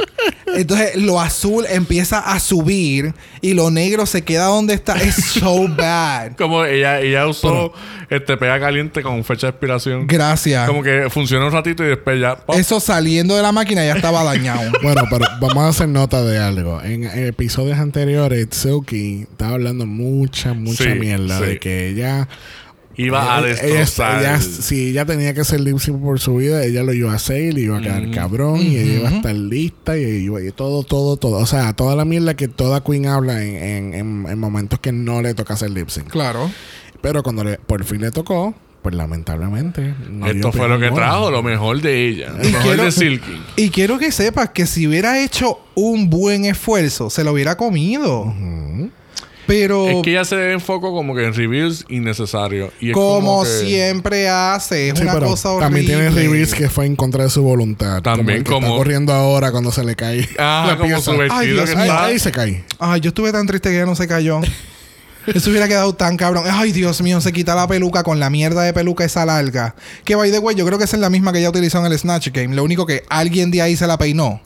[0.54, 4.96] entonces lo azul empieza a subir y lo negro se queda donde está.
[4.96, 6.32] Es so bad.
[6.38, 7.72] Como ella, ella usó
[8.08, 10.06] este pega caliente con fecha de expiración.
[10.06, 10.66] Gracias.
[10.66, 12.36] Como que funciona un ratito y después ya.
[12.36, 12.56] ¡pop!
[12.56, 14.72] Eso saliendo de la máquina ya estaba dañado.
[14.82, 16.80] Bueno, pero vamos a hacer nota de algo.
[16.82, 21.44] En episodios anteriores, Silky estaba hablando mucha, mucha Sí, mierda sí.
[21.46, 22.28] de que ella
[22.96, 24.20] Iba a ella- destrozar.
[24.20, 27.16] ella- si ella tenía que hacer lip sync por su vida, ella lo iba a
[27.16, 30.50] hacer, le iba a quedar cabrón y ella iba a estar lista y, iba- y
[30.52, 31.38] todo, todo, todo.
[31.38, 34.92] O sea, toda la mierda que toda queen habla en, en- en- en momentos que
[34.92, 36.08] no le toca hacer lip sync.
[36.08, 36.50] Claro.
[37.00, 39.94] Pero cuando le- por fin le tocó, pues lamentablemente.
[40.10, 42.30] no Esto fue lo que trajo, lo mejor de ella.
[42.32, 43.42] Lo Y mejor quiero- de Silky.
[43.56, 48.32] Y quiero que sepas que si hubiera hecho un buen esfuerzo, se lo hubiera comido.
[49.46, 52.70] Pero Es que ella se enfoca como que en reviews innecesarios.
[52.80, 55.66] Y es como, que- siempre hace, es Sí, una pero cosa horrible.
[55.66, 58.02] También tiene reveals que fue en contra de su voluntad.
[58.02, 60.28] También como, como- está corriendo ahora cuando se le cae.
[60.38, 61.02] Ah, la como pieza.
[61.12, 62.04] su vestido Ay, Dios que Ay, está.
[62.06, 62.64] ahí se cae.
[62.78, 64.40] Ay, yo estuve tan triste que ella no se cayó.
[65.26, 66.44] Eso hubiera quedado tan cabrón.
[66.50, 69.74] Ay, Dios mío, se quita la peluca con la mierda de peluca esa larga.
[70.04, 71.90] Que by the way, yo creo que esa es la misma que ella utilizó en
[71.92, 72.54] el Snatch Game.
[72.54, 74.40] Lo único que alguien de ahí se la peinó.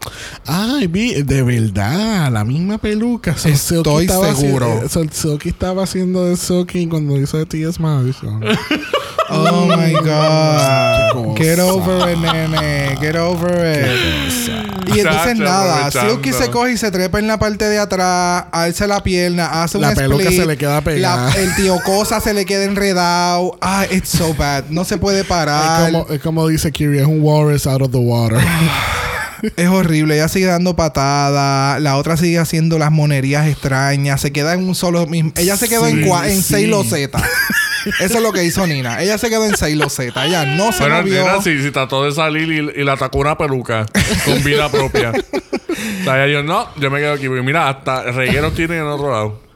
[0.47, 3.37] Ay, vi, de verdad, la misma peluca.
[3.37, 4.83] So, Estoy seguro.
[4.85, 7.81] haci- so, estaba haciendo de Silky cuando hizo de T.S.
[7.81, 8.41] Madison.
[9.31, 11.37] Oh my God.
[11.37, 12.97] Get over it, nene.
[13.01, 14.49] Get over it.
[14.95, 15.91] Y entonces Chacho, nada.
[15.91, 19.79] Silky se coge y se trepa en la parte de atrás, alza la pierna, hace
[19.79, 21.29] La un peluca split, se le queda pegada.
[21.29, 23.57] la- el tío Cosa se le queda enredado.
[23.61, 24.65] Ah, it's so bad.
[24.71, 25.83] No se puede parar.
[25.89, 28.39] es, como, es como dice Kiri, es un walrus out of the water.
[29.57, 30.17] Es horrible.
[30.17, 31.81] Ella sigue dando patadas.
[31.81, 34.21] La otra sigue haciendo las monerías extrañas.
[34.21, 35.31] Se queda en un solo mismo.
[35.37, 36.43] Ella se quedó en, Sí, cua- en sí.
[36.55, 37.23] seis losetas.
[38.01, 39.01] Eso es lo que hizo Nina.
[39.03, 40.25] Ella se quedó en Sailor Z.
[40.27, 41.25] Ella no se Pero movió.
[41.25, 43.87] nena sí, sí trató de salir y, y la atacó una peluca
[44.25, 45.11] con vida propia.
[45.13, 47.27] o sea, ella dijo, no, yo me quedo aquí.
[47.29, 49.49] Porque mira, hasta regueros tienen en otro lado.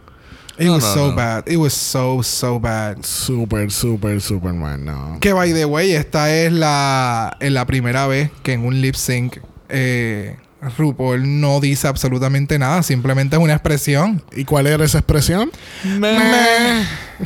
[0.58, 1.14] It No, was no, so no.
[1.16, 1.44] bad.
[1.48, 2.98] It was so, so bad.
[3.02, 5.18] Súper, súper mal, no.
[5.20, 8.94] Que by the way, esta es la, es la primera vez que en un lip
[8.94, 9.38] sync
[9.70, 10.36] eh,
[10.78, 14.22] RuPaul no dice absolutamente nada, simplemente es una expresión.
[14.34, 15.50] ¿Y cuál era esa expresión?
[15.84, 16.84] Meh.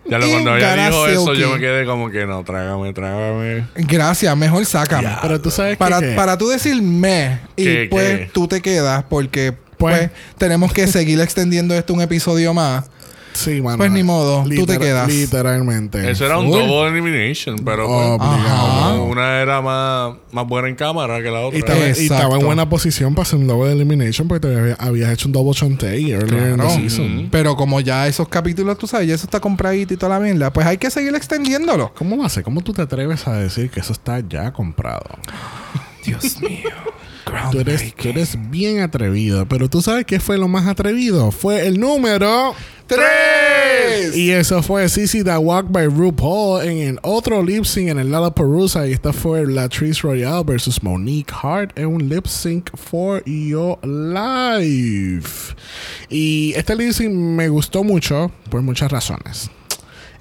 [0.07, 3.67] Ya lo, cuando ella dijo eso, yo me quedé como que no, trágame, trágame.
[3.75, 5.09] Gracias, mejor sácame.
[5.23, 6.09] Pero tú sabes Para, que...
[6.13, 8.31] para tú decir me y ¿Qué, pues qué?
[8.33, 12.85] tú te quedas porque Pues- pues tenemos que seguir extendiendo esto un episodio más.
[13.35, 13.77] Sí, mano.
[13.79, 15.09] Pues ni modo, tú te quedas.
[15.09, 16.11] Literalmente.
[16.11, 16.61] Eso era un Full.
[16.61, 19.05] double elimination, pero pues, Obligado.
[19.05, 21.57] Una era más, más buena en cámara que la otra.
[21.57, 24.75] Y estaba, y estaba en buena posición para hacer un double elimination porque te había-
[24.79, 26.71] habías hecho un double chantey earlier in the Claro.
[26.71, 27.29] season.
[27.31, 30.53] Pero como ya esos capítulos, tú sabes, ya eso está compradito y toda la mierda,
[30.53, 31.93] pues hay que seguir extendiéndolo.
[31.95, 32.45] ¿Cómo va a ser?
[32.45, 35.05] ¿Cómo tú te atreves a decir que eso está ya comprado?
[36.07, 36.71] Dios mío.
[37.51, 41.31] Tú eres, tú eres bien atrevido, pero tú sabes qué fue lo más atrevido.
[41.31, 42.55] Fue el número
[42.87, 44.15] ¡Tres!
[44.15, 48.11] Y eso fue Sissy That Walk by RuPaul en el otro lip sync en el
[48.11, 48.87] Lollapalooza.
[48.87, 55.55] Y esta fue Latrice Royale versus Monique Hart en un lip sync for your life.
[56.11, 59.51] Y este lip sync me gustó mucho por muchas razones.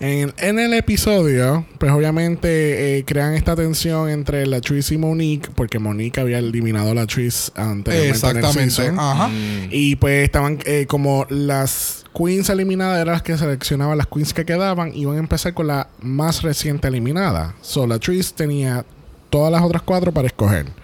[0.04, 5.80] En, en el episodio, pues obviamente eh, crean esta tensión entre Latrice y Monique, porque
[5.80, 7.92] Monique había eliminado a Latrice anteriormente.
[7.94, 9.02] en el Exactamente.
[9.02, 9.30] Ajá.
[9.72, 14.44] Y pues estaban eh, como las queens eliminadas eran las que seleccionaban las queens que
[14.44, 14.94] quedaban.
[14.94, 17.56] Iban a empezar con la más reciente eliminada.
[17.62, 18.84] So la Tris tenía
[19.30, 20.83] todas las otras cuatro para escoger.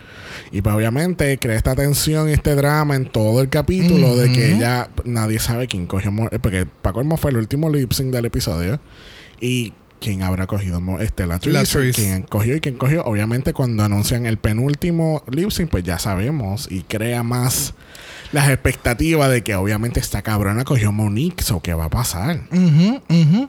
[0.51, 4.57] Y pues obviamente crea esta tensión y este drama en todo el capítulo de que
[4.57, 6.11] ya nadie sabe quién cogió.
[6.31, 8.79] eh, Porque Paco Hermo fue el último lip sync del episodio.
[9.39, 11.95] Y quién habrá cogido este, la Tris.
[11.95, 13.03] Quién cogió y quién cogió.
[13.03, 16.67] Obviamente cuando anuncian el penúltimo lip sync, pues ya sabemos.
[16.71, 17.75] Y crea más
[18.31, 21.43] las expectativas de que obviamente esta cabrona cogió Monique.
[21.51, 22.41] o ¿qué va a pasar?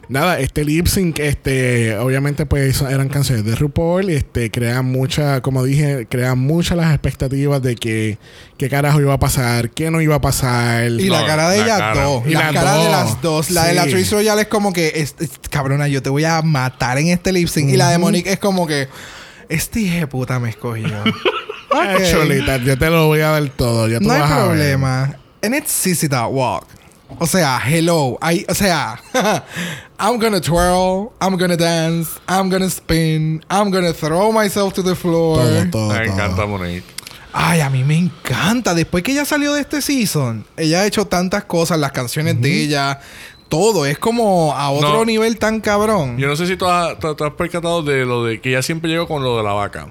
[0.09, 5.65] Nada, este lip sync, este, obviamente, pues eran canciones de RuPaul, este, crean mucha, como
[5.65, 8.19] dije, crean muchas las expectativas de que
[8.57, 10.87] qué carajo iba a pasar, qué no iba a pasar.
[10.91, 12.03] Y la cara de la ellas cara.
[12.05, 12.23] dos.
[12.27, 12.91] Y la las cara de dos.
[12.91, 13.51] las dos.
[13.51, 13.87] La de la.
[13.87, 17.33] Trace Royale es como que, es- es- cabrona, yo te voy a matar en este
[17.33, 17.69] lip sync.
[17.71, 18.89] Y la de Monique es como que,
[19.49, 20.87] este hijo de puta me escogió.
[21.71, 23.89] Ta- yo te lo voy a dar todo.
[23.89, 25.17] Ya tú No hay vas problema.
[25.43, 26.67] And it's Sissy That Walk.
[27.19, 28.19] O sea, hello.
[28.23, 29.01] I, o sea,
[29.99, 34.95] I'm gonna twirl, I'm gonna dance, I'm gonna spin, I'm gonna throw myself to the
[34.95, 35.39] floor.
[35.39, 36.13] Todo, todo, Me todo.
[36.15, 36.85] encanta Monique.
[37.33, 38.75] Ay, a mí me encanta.
[38.75, 42.63] Después que ella salió de este season, ella ha hecho tantas cosas, las canciones de
[42.65, 43.01] ella,
[43.49, 43.87] todo.
[43.87, 45.05] Es como a otro No.
[45.05, 46.17] nivel tan cabrón.
[46.19, 48.63] Yo no sé si tú has, tú- tú has percatado de lo de que ella
[48.63, 49.89] siempre llegó con lo de la vaca.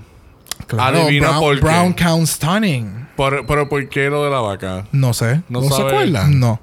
[0.68, 1.62] Claro, Adivina Brown, por qué.
[1.62, 3.07] Brown Count Stunning.
[3.16, 4.88] Por- pero ¿por qué lo de la vaca?
[4.91, 5.41] No sé.
[5.49, 5.89] No, ¿No se sabe.
[5.89, 6.28] acuerda?
[6.28, 6.60] No.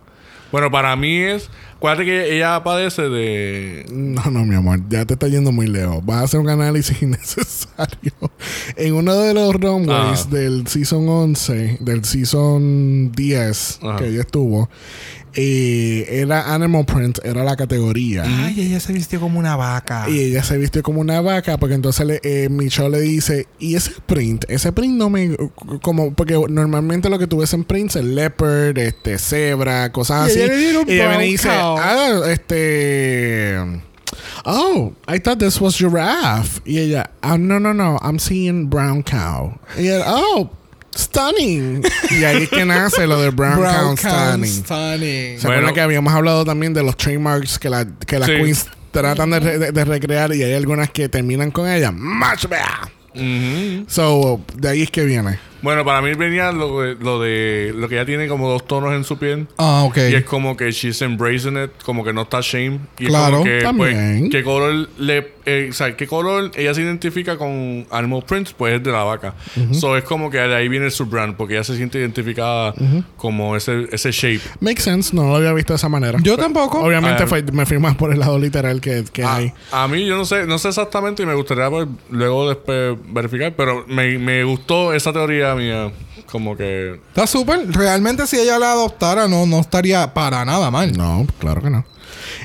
[0.53, 1.51] Bueno, para mí es.
[1.77, 3.85] Acuérdate que ella padece de.
[3.91, 6.05] No, no, mi amor, ya te está yendo muy lejos.
[6.07, 8.13] Vas a hacer un análisis innecesario.
[8.77, 10.29] En uno de los runways Ah.
[10.31, 13.97] del season 11, del season 10 Ajá.
[13.97, 14.71] que ella estuvo,
[15.37, 18.25] eh, era Animal Print, era la categoría.
[18.27, 20.09] Ay, ella se vistió como una vaca.
[20.09, 23.75] Y ella se vistió como una vaca porque entonces le, eh, Michelle le dice, y
[23.75, 25.37] ese print, ese print no me...
[25.83, 30.31] como Porque normalmente lo que tú ves en prints es leopard, este, cebra, cosas Y
[30.31, 30.41] así.
[30.41, 33.83] ella Y ella viene y dice, ah, este...
[34.45, 36.61] Oh, I thought this was giraffe.
[36.65, 39.59] Y ella, ah, no, no, no, I'm seeing brown cow.
[39.77, 40.51] Y ella, oh,
[40.97, 41.83] stunning.
[42.11, 44.51] y ahí es que nace lo de brown, Brown Count stunning.
[44.65, 45.41] Stunning.
[45.41, 45.75] ¿Se acuerdan Bueno.
[45.75, 48.35] que habíamos hablado también de los trademarks que, la, que las Sí.
[48.37, 51.93] queens tratan de, re- de- de recrear y hay algunas que terminan con ella?
[51.93, 52.91] ¡Much better!
[53.15, 53.85] Ujú.
[53.89, 55.39] So, de ahí es que viene.
[55.67, 57.73] Bueno, para mí venía lo de, lo de.
[57.75, 59.49] Lo que ella tiene como dos tonos en su piel.
[59.59, 59.97] Ah, ok.
[60.13, 62.79] Y es como que she's embracing it, como que no está shame.
[63.01, 64.19] Y Claro, es como que, también.
[64.21, 68.53] pues, qué color le, eh, o sea, qué color ella se identifica con Animal Prints,
[68.53, 69.35] pues es de la vaca.
[69.73, 72.73] So es como que de ahí viene su brand, porque ella se siente identificada
[73.17, 74.43] como ese, ese shape.
[74.61, 76.21] Makes sense, no lo había visto de esa manera.
[76.23, 76.79] Yo tampoco.
[76.81, 79.53] Obviamente Ah, fue- me fui más por el lado literal que, que A, hay.
[79.73, 83.55] a mí yo no sé, no sé exactamente y me gustaría pues, luego después verificar,
[83.57, 85.93] pero me, me gustó esa teoría mía,
[86.31, 87.71] como que Está súper.
[87.73, 90.93] Realmente si ella la adoptara no, no estaría para nada mal.
[90.97, 91.85] No, claro que no.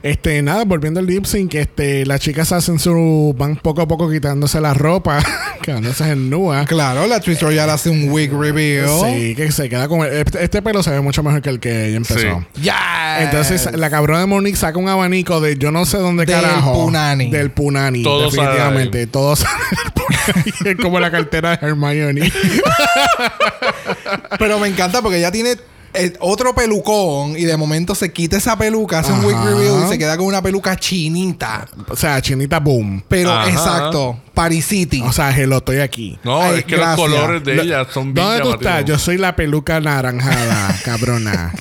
[0.04, 3.36] Este, nada, volviendo al lip sync, este, las chicas hacen su.
[3.38, 5.20] van poco a poco quitándose la ropa,
[5.62, 6.66] quedándose en nua.
[6.66, 8.90] Claro, la Trish Royal hace un wig reveal.
[9.06, 10.04] Sí, que se queda con.
[10.12, 12.20] Este, este pelo se ve mucho mejor que el que ella empezó.
[12.56, 12.62] Sí.
[12.64, 13.22] Ya.
[13.24, 16.74] Entonces, la cabrona de Monique saca un abanico de yo no sé dónde Del carajo.
[16.74, 17.30] punani.
[17.30, 18.02] Del punani.
[18.02, 19.06] Todo sale definitivamente.
[19.08, 20.72] Todo sale del punani.
[20.72, 22.32] Es como la cartera de Hermione.
[24.40, 25.56] Pero me encanta porque ella tiene
[25.94, 29.90] eh, otro pelucón y de momento se quita esa peluca, hace un wig reveal y
[29.90, 31.68] se queda con una peluca chinita.
[31.88, 33.04] o sea, chinita boom.
[33.08, 33.50] Pero Ajá.
[33.50, 35.02] exacto, Paris City.
[35.06, 36.18] O sea, hello, estoy aquí.
[36.24, 36.98] No, Ay, es que gracias.
[36.98, 38.86] los colores de Lo- ella son bien ¿Dónde tú estás?
[38.86, 41.54] Yo soy la peluca naranjada, cabrona.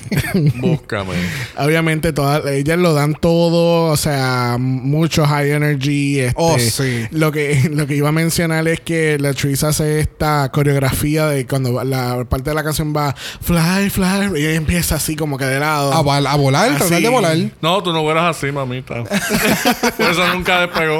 [0.55, 1.13] Búscame.
[1.57, 6.19] Obviamente, todas ellas lo dan todo, o sea, mucho high energy.
[6.21, 7.05] Este, Oh, sí.
[7.11, 11.45] Lo que, lo que iba a mencionar es que la Tris hace esta coreografía de
[11.45, 15.45] cuando la parte de la canción va fly, fly, y ella empieza así como que
[15.45, 15.93] de lado.
[15.93, 17.37] a, vol- a volar, tratar de volar.
[17.61, 19.03] No, tú no fueras así, mamita.
[19.97, 20.97] Por eso nunca despegó.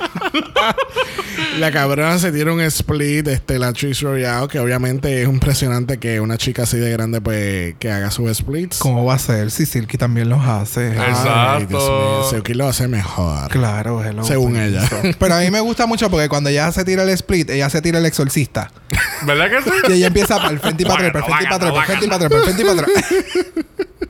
[1.58, 6.20] La cabrona se tira un split, este, la Tris Royale, que obviamente es impresionante que
[6.20, 8.78] una chica así de grande, pues, que haga sus splits.
[8.78, 10.90] ¿Cómo va a ser si Silky también los hace?
[10.92, 11.66] Ay, Ay, Exacto.
[11.68, 13.50] Dios mío, Silky lo hace mejor.
[13.50, 14.82] Claro, hello, Según ella.
[15.18, 17.80] Pero a mí me gusta mucho porque cuando ella se tira el split, ella se
[17.80, 18.70] tira el exorcista.
[19.22, 19.70] ¿Verdad que sí?
[19.88, 22.30] Y ella empieza para el frente y para atrás, para el frente y para atrás,
[22.30, 24.05] para el frente y para atrás, para el frente y para atrás.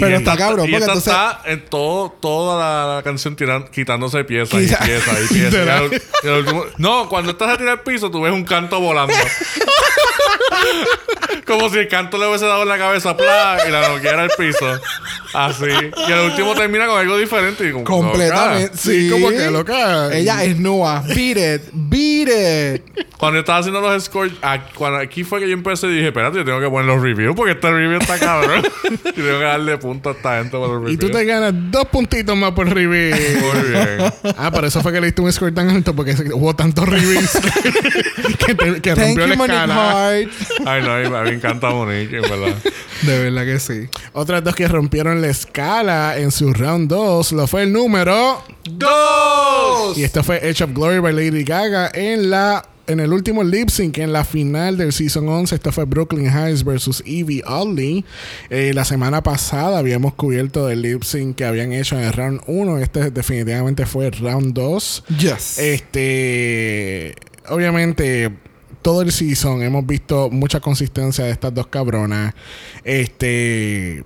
[0.00, 4.24] Pero está cabrón, y porque entonces- está en todo, toda la, la canción tiran- quitándose
[4.24, 5.64] pieza y Quizá- pieza y pieza.
[5.64, 8.44] Y al- y al último- no, cuando estás a tirar el piso, tú ves un
[8.44, 9.14] canto volando.
[11.46, 13.58] Como si el canto le hubiese dado en la cabeza ¡plá!
[13.68, 14.80] y la noqueara al piso.
[15.34, 15.64] Así.
[16.08, 17.68] Y al último termina con algo diferente.
[17.68, 18.66] Y como, Completamente.
[18.68, 18.76] loca.
[18.78, 20.16] Sí, como que loca.
[20.16, 21.02] Ella es nua.
[21.08, 21.62] Beat it.
[21.72, 22.28] Beat
[22.76, 22.82] it.
[23.18, 24.32] Cuando yo estaba haciendo los scores,
[24.74, 27.34] cuando aquí fue que yo empecé y dije, espérate, yo tengo que poner los reviews
[27.34, 28.62] porque este review está cabrón.
[28.84, 30.92] y tengo que darle punto a esta gente por los reviews.
[30.94, 33.14] Y tú te ganas dos puntitos más por review.
[33.16, 34.12] Muy bien.
[34.36, 37.30] ah, por eso fue que le diste un score tan alto porque hubo tantos reviews
[38.46, 40.08] que, te- que Thank rompió you, la escala.
[40.10, 40.28] Ay,
[40.82, 42.56] no, a mí, a mí me encanta Monique, en verdad.
[43.02, 43.88] De verdad que sí.
[44.12, 48.42] Otras dos que rompieron la escala en su round 2 lo fue el número.
[48.70, 49.96] ¡Dos!
[49.98, 53.70] Y esto fue Edge of Glory by Lady Gaga en la en el último lip
[53.70, 58.04] sync en la final del season 11 esto fue Brooklyn Heights versus Evie Oddly
[58.50, 62.42] Eh, la semana pasada habíamos cubierto el lip sync que habían hecho en el round
[62.46, 65.58] 1 este definitivamente fue el round 2 Yes.
[65.58, 67.14] este
[67.48, 68.30] obviamente
[68.82, 72.34] todo el season hemos visto mucha consistencia de estas dos cabronas
[72.84, 74.04] este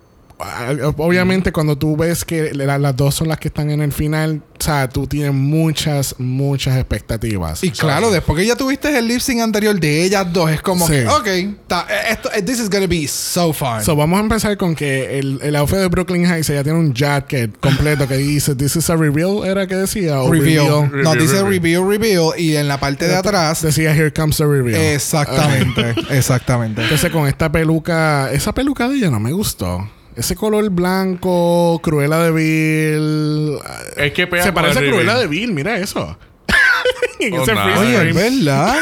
[0.97, 4.43] Obviamente, cuando tú ves que la- las dos son las que están en el final,
[4.59, 7.63] o sea, tú tienes muchas, muchas expectativas.
[7.65, 10.87] y claro, después que ya tuviste el lip sync anterior de ellas dos, es como
[10.87, 10.93] Sí.
[10.95, 11.29] que, ok,
[11.67, 13.83] ta- eh, esto, eh, this is gonna be so fun.
[13.83, 16.93] So, vamos a empezar con que el, el outfit de Brooklyn Heights ya tiene un
[16.95, 20.21] jacket completo que dice This is a reveal, ¿era que decía?
[20.21, 20.67] O reveal.
[20.69, 21.51] No, Reveal, dice reveal.
[21.51, 22.31] reveal, reveal.
[22.39, 24.81] Y en la parte de atrás, Decía Here comes the reveal.
[24.81, 26.83] exactamente, exactamente.
[26.83, 29.89] Entonces con esta peluca, esa peluca de ella no me gustó.
[30.19, 33.59] Ese color blanco, Cruella de Vil.
[33.97, 36.19] Es que pega Se parece a el Cruella de Vil, mira eso.
[37.21, 38.77] En Oh, ese Oye, es verdad.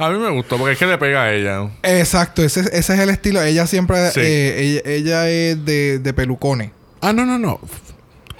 [0.00, 1.68] A mí me gustó porque es que le pega a ella.
[1.82, 3.42] Exacto, ese, ese es el estilo.
[3.42, 4.20] Ella siempre, Sí.
[4.22, 6.70] eh, ella, ella es de, de pelucones.
[7.00, 7.60] Ah, no, no, no.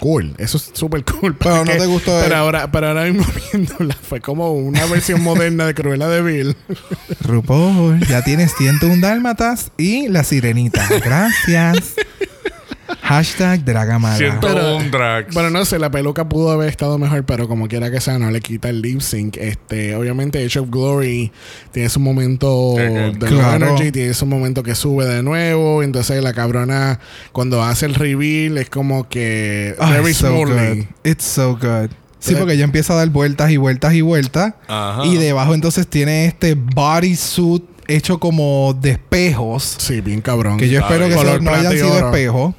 [0.01, 1.36] Cool, eso es súper cool.
[1.36, 5.66] Pero no te gustó Pero ahora, pero ahora mismo viéndola, fue como una versión moderna
[5.66, 6.57] de Cruella de Vil.
[7.20, 10.86] RuPaul, ya tienes 101 dálmatas y la sirenita.
[11.05, 11.94] Gracias.
[13.03, 14.16] Hashtag Dragamala.
[14.16, 15.32] Siento Pero- un drag.
[15.32, 18.30] Bueno, no sé, la peluca pudo haber estado mejor, pero como quiera que sea, no
[18.30, 19.36] le quita el lip sync.
[19.36, 21.30] Este, obviamente, Age of Glory
[21.72, 23.66] tiene su momento Eh, de eh, claro.
[23.68, 25.82] energy, tiene su momento que sube de nuevo.
[25.82, 27.01] Entonces, la cabrona,
[27.32, 30.76] cuando hace el reveal, es como que Ay, very so smoothly.
[30.80, 30.84] good.
[31.05, 31.91] It's so good.
[32.20, 32.36] Sí, Eh.
[32.36, 34.55] porque ella empieza a dar vueltas y vueltas y vueltas.
[34.66, 35.05] Ajá.
[35.07, 39.76] Y debajo entonces tiene este bodysuit hecho como de espejos.
[39.78, 40.59] Sí, bien cabrón.
[40.59, 42.55] Que yo espero que Color se- no hayan sido espejos.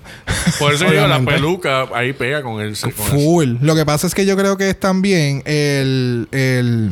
[0.60, 2.78] Por eso yo digo, la peluca ahí pega con el.
[2.78, 3.02] Con eso.
[3.04, 3.56] Full.
[3.62, 6.92] Lo que pasa es que yo creo que es también el, el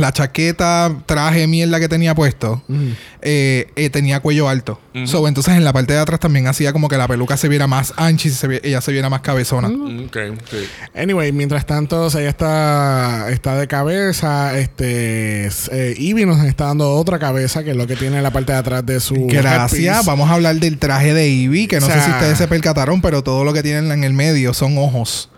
[0.00, 2.88] la chaqueta, traje, mierda que tenía puesto, Mm.
[3.22, 4.80] eh, eh, tenía cuello alto.
[5.04, 7.68] So, entonces en la parte de atrás también hacía como que la peluca se viera
[7.68, 9.68] más ancha y se vi- ella se viera más cabezona.
[9.68, 10.06] Mm.
[10.06, 10.16] Ok,
[10.50, 10.56] sí.
[10.96, 14.58] Anyway, mientras tanto, o sea, ella está, está de cabeza.
[14.58, 18.32] Este, eh, Ivy nos está dando otra cabeza, que es lo que tiene en la
[18.32, 19.14] parte de atrás de su.
[19.28, 20.04] Gracias.
[20.06, 23.00] Vamos a hablar del traje de Ivy, que no O sé si ustedes se percataron,
[23.00, 25.28] pero todo lo que tienen en el medio son ojos.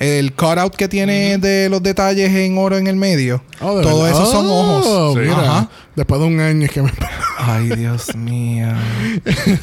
[0.00, 4.22] El cutout que tiene de los detalles en oro en el medio, Oh, todo verdad.
[4.22, 5.14] eso son Oh, ojos.
[5.14, 5.20] Sí.
[5.20, 5.70] Mira, Ajá.
[5.94, 6.90] después de un año es que me.
[7.38, 8.68] Ay, Dios mío.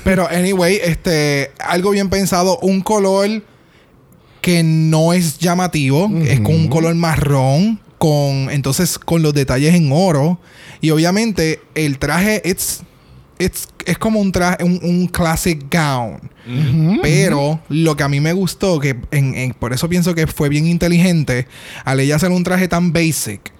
[0.04, 3.42] Pero, anyway, este, algo bien pensado, un color
[4.42, 9.92] que no es llamativo, es con un color marrón, con, entonces, con los detalles en
[9.92, 10.40] oro.
[10.82, 12.82] Y obviamente, el traje, it's,
[13.40, 16.30] it's, es como un traje, un, un classic gown.
[17.02, 20.50] Pero lo que a mí me gustó, que en- en- por eso pienso que fue
[20.50, 21.48] bien inteligente,
[21.86, 23.52] al ella hacer un traje tan basic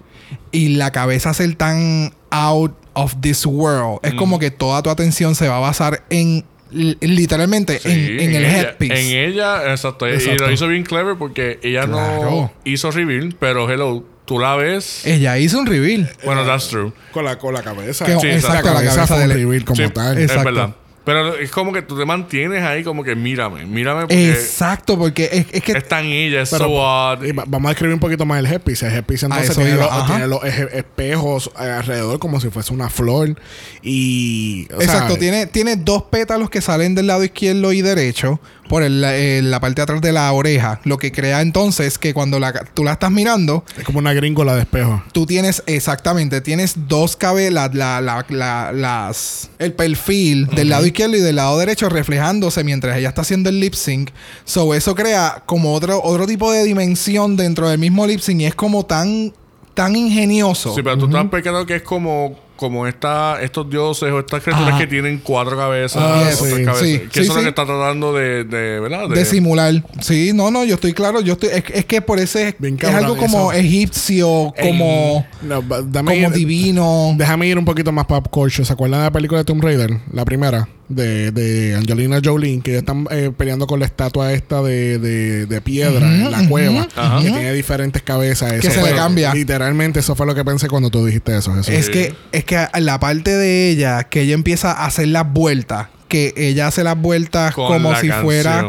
[0.52, 5.34] y la cabeza ser tan out of this world, es como que toda tu atención
[5.34, 9.00] se va a basar en li- literalmente Sí, en, en el ella, headpiece.
[9.24, 10.06] En ella, exacto.
[10.08, 15.04] Y lo hizo bien clever porque ella no hizo reveal, pero hello, tú la ves.
[15.06, 16.08] Ella hizo un reveal.
[16.24, 16.92] bueno, that's true.
[17.12, 18.04] Con la, con la cabeza.
[18.04, 20.18] Que- Sí, exacto, la la cabeza cabeza fue un del- reveal como Sí, tal.
[20.18, 20.74] Es verdad.
[21.04, 25.30] Pero es como que tú te mantienes ahí como que mírame, mírame porque Exacto, porque
[25.32, 27.24] es, es que es tan ella, es Pero- so odd.
[27.24, 28.86] Y va- vamos a describir un poquito más el headpiece.
[28.88, 32.90] El headpiece entonces eso tiene, iba, los, tiene los espejos alrededor como si fuese una
[32.90, 33.34] flor.
[33.82, 34.68] Y.
[34.70, 38.38] o Exacto, sea, tiene, tiene dos pétalos que salen del lado izquierdo y derecho
[38.68, 40.80] por el- eh, la parte de atrás de la oreja.
[40.84, 44.54] Lo que crea entonces que cuando la, tú la estás mirando, Es como una gringola
[44.54, 45.02] de espejo.
[45.12, 51.16] tú tienes exactamente, tienes dos cabezas, la, la- la- las, el perfil del lado izquierdo
[51.16, 54.10] y del lado derecho reflejándose mientras ella está haciendo el lip sync.
[54.44, 58.46] So, eso crea como otro, otro tipo de dimensión dentro del mismo lip sync y
[58.46, 59.32] es como tan,
[59.74, 60.74] tan ingenioso.
[60.74, 64.70] Sí, pero tú estás pensando que es como, como esta, estos dioses o estas criaturas
[64.72, 64.78] Ajá.
[64.80, 66.02] que tienen cuatro cabezas.
[66.04, 66.78] Ah, o tres sí, cabezas.
[66.86, 69.08] sí, que sí, eso es lo que está tratando de, de ¿verdad?
[69.08, 69.72] de simular.
[70.00, 71.20] Sí, no, no, yo estoy claro.
[71.20, 73.60] Yo estoy, es, es que por ese Bien es cabrón, algo como eso.
[73.60, 77.14] egipcio, como, No, ba- dame como ir- divino.
[77.16, 78.64] Déjame ir un poquito más pop culture.
[78.64, 79.90] ¿Se acuerdan de la película de Tomb Raider?
[80.12, 80.68] La primera.
[80.88, 82.60] De, de Angelina Jolie.
[82.60, 86.48] Que ya están eh, peleando con la estatua esta de, de, de piedra en la
[86.48, 86.88] cueva.
[87.20, 88.52] Que tiene diferentes cabezas.
[88.52, 89.34] Eso Que se fue- le cambia.
[89.34, 91.52] Literalmente eso fue lo que pensé cuando tú dijiste eso.
[91.54, 91.68] Jesús.
[91.74, 95.88] Es que, es que la parte de ella, que ella empieza a hacer las vueltas,
[96.08, 98.64] que ella hace las vueltas Con como la si fuera.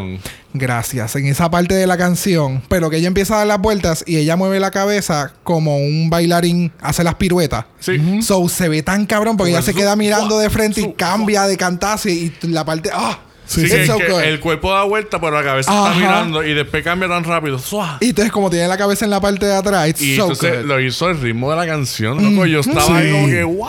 [0.53, 1.15] Gracias.
[1.15, 2.61] En esa parte de la canción.
[2.69, 6.09] Pero que ella empieza a dar las vueltas y ella mueve la cabeza como un
[6.09, 7.65] bailarín hace las piruetas.
[7.79, 8.21] Sí.
[8.21, 11.43] So se ve tan cabrón porque Como ella se queda mirando de frente y cambia
[11.43, 12.89] de cantazo y la parte.
[12.93, 13.19] ¡Ah!
[13.45, 14.19] Sí, It's que, so que good.
[14.21, 15.87] el cuerpo da vuelta, pero la cabeza Ajá.
[15.87, 17.57] está mirando y después cambia tan rápido.
[17.57, 17.97] ¡Sua!
[17.99, 20.57] Y entonces, como tiene la cabeza en la parte de atrás, it's Y so entonces
[20.59, 20.65] good.
[20.67, 22.45] lo hizo el ritmo de la canción, loco.
[22.45, 23.11] Yo estaba ahí Sí.
[23.11, 23.67] como que, ¡wow!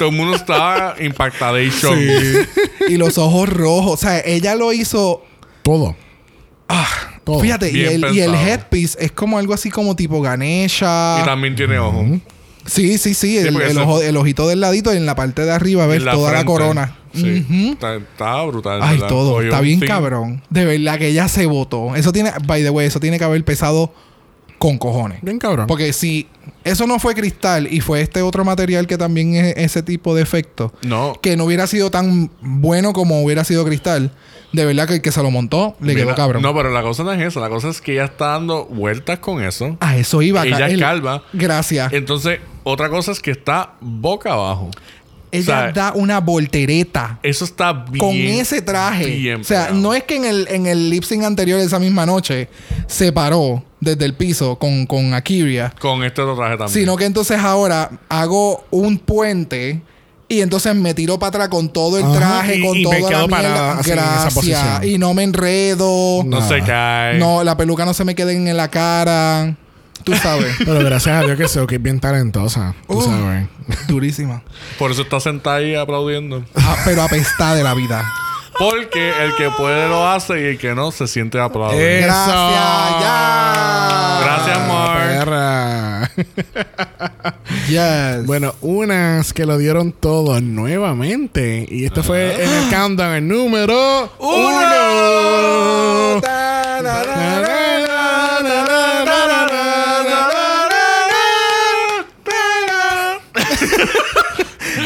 [0.00, 1.98] Todo el mundo estaba impactadation.
[2.88, 3.92] y los ojos rojos.
[3.92, 5.22] O sea, ella lo hizo.
[5.62, 5.94] Todo.
[6.68, 6.86] Ah,
[7.24, 7.40] Todo.
[7.40, 11.22] fíjate, y el, y el headpiece es como algo así como tipo Y Ganesha.
[11.24, 12.06] también tiene ojos.
[12.66, 13.38] Sí, sí, sí.
[13.38, 15.86] el, porque el eso- ojo, el ojito del ladito y en la parte de arriba
[15.86, 16.96] ves la toda la corona.
[17.12, 17.44] Sí.
[17.48, 17.72] Ujú.
[17.72, 18.80] está, está brutal.
[18.82, 19.08] Ay, ¿verdad?
[19.08, 19.34] todo.
[19.34, 20.42] Oye, Está bien cabrón.
[20.48, 21.96] De verdad que ella se votó.
[21.96, 23.92] Eso tiene, by the way, eso tiene que haber pesado
[24.60, 25.20] con cojones.
[25.22, 25.66] Bien cabrón.
[25.66, 26.28] Porque si
[26.64, 30.20] eso no fue cristal y fue este otro material que también es ese tipo de
[30.22, 31.14] efecto, No.
[31.22, 34.12] que no hubiera sido tan bueno como hubiera sido cristal,
[34.52, 36.42] de verdad que el que se lo montó le Mira, quedó cabrón.
[36.42, 37.40] No, pero la cosa no es eso.
[37.40, 39.78] La cosa es que ella está dando vueltas con eso.
[39.80, 40.44] A eso iba.
[40.44, 41.22] Ella es calva.
[41.32, 41.92] Gracias.
[41.94, 44.70] Entonces, otra cosa es que está boca abajo.
[45.32, 47.18] Ella o sea, da una voltereta.
[47.22, 47.98] Eso está bien.
[47.98, 49.06] con ese traje.
[49.06, 49.80] bien o sea, pegado.
[49.80, 52.48] no es que en el, en el lip sync anterior esa misma noche
[52.86, 55.72] se paró desde el piso con, con Akiria.
[55.80, 56.74] Con este otro traje también.
[56.74, 59.80] Sino que entonces ahora hago un puente
[60.28, 62.84] y entonces me tiro para atrás con todo el Ajá, traje, y- con y me
[62.84, 63.36] toda quedo la mierda.
[63.48, 64.84] parada así en esa Gracias.
[64.84, 66.22] Y no me enredo.
[66.24, 66.48] no Nada.
[66.48, 67.18] se cae.
[67.18, 69.56] No, la peluca no se me queda en la cara.
[70.04, 70.54] Tú sabes.
[70.58, 72.74] Pero gracias a Dios que sé que es bien talentosa.
[72.88, 73.02] Tú Uh.
[73.02, 73.46] sabes.
[73.88, 74.42] Durísima.
[74.78, 76.44] Por eso está sentada ahí aplaudiendo.
[76.56, 78.04] Ah, pero apestada de la vida.
[78.58, 81.80] Porque el que puede lo hace y el que no se siente aplaudir.
[81.80, 82.06] Eso.
[82.06, 84.20] Gracias, ya.
[84.24, 85.08] Gracias, Mark.
[85.08, 86.10] Perra.
[87.68, 88.26] Yes.
[88.26, 91.66] Bueno, unas que lo dieron todo nuevamente.
[91.70, 94.60] Y esto fue en el countdown el número uno.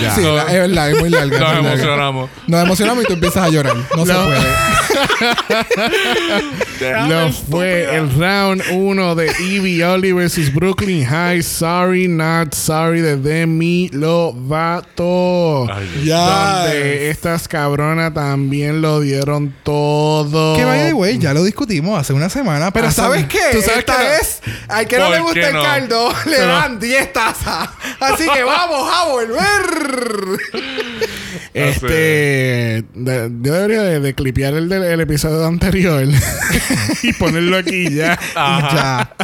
[0.05, 0.15] Ya.
[0.15, 1.39] Sí, la- es verdad, es muy larga.
[1.39, 1.71] Nos muy larga.
[1.75, 2.31] emocionamos.
[2.47, 3.77] Nos emocionamos y tú empiezas a llorar.
[3.97, 4.45] No, se puede.
[7.09, 11.43] Lo fue el round 1 de Evie Oli vs Brooklyn High.
[11.43, 15.67] Sorry, not sorry de Demi Lovato.
[15.73, 16.03] Ay.
[16.05, 16.63] Ya.
[16.65, 20.57] Donde estas cabronas también lo dieron todo.
[20.57, 22.71] Que vaya, güey, ya lo discutimos hace una semana.
[22.71, 23.39] Pero Ah, ¿sabes qué?
[23.53, 24.11] Tú sabes Esta que no.
[24.11, 25.63] vez, al que no ¿Por le gusta el no?
[25.63, 27.69] caldo, le Pero- dan 10 tazas.
[28.01, 29.94] Así que vamos a volver.
[31.53, 31.87] Este.
[31.89, 36.05] de, de- yo debería de, de clipear el del el episodio anterior
[37.03, 38.19] y ponerlo aquí ya.
[38.35, 39.15] Ya.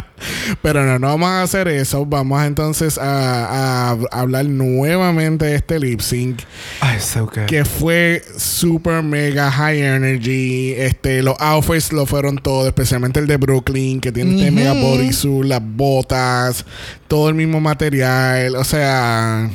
[0.61, 2.05] Pero no, no vamos a hacer eso.
[2.05, 6.41] Vamos entonces a, a hablar nuevamente de este lip sync.
[6.79, 7.45] Ay, so good.
[7.47, 10.73] Que fue super mega high energy.
[10.77, 14.55] Este, los outfits lo fueron todo, especialmente el de Brooklyn, que tiene este Ujú.
[14.55, 16.65] mega bodysuit, las botas,
[17.07, 18.55] todo el mismo material.
[18.55, 19.49] O sea,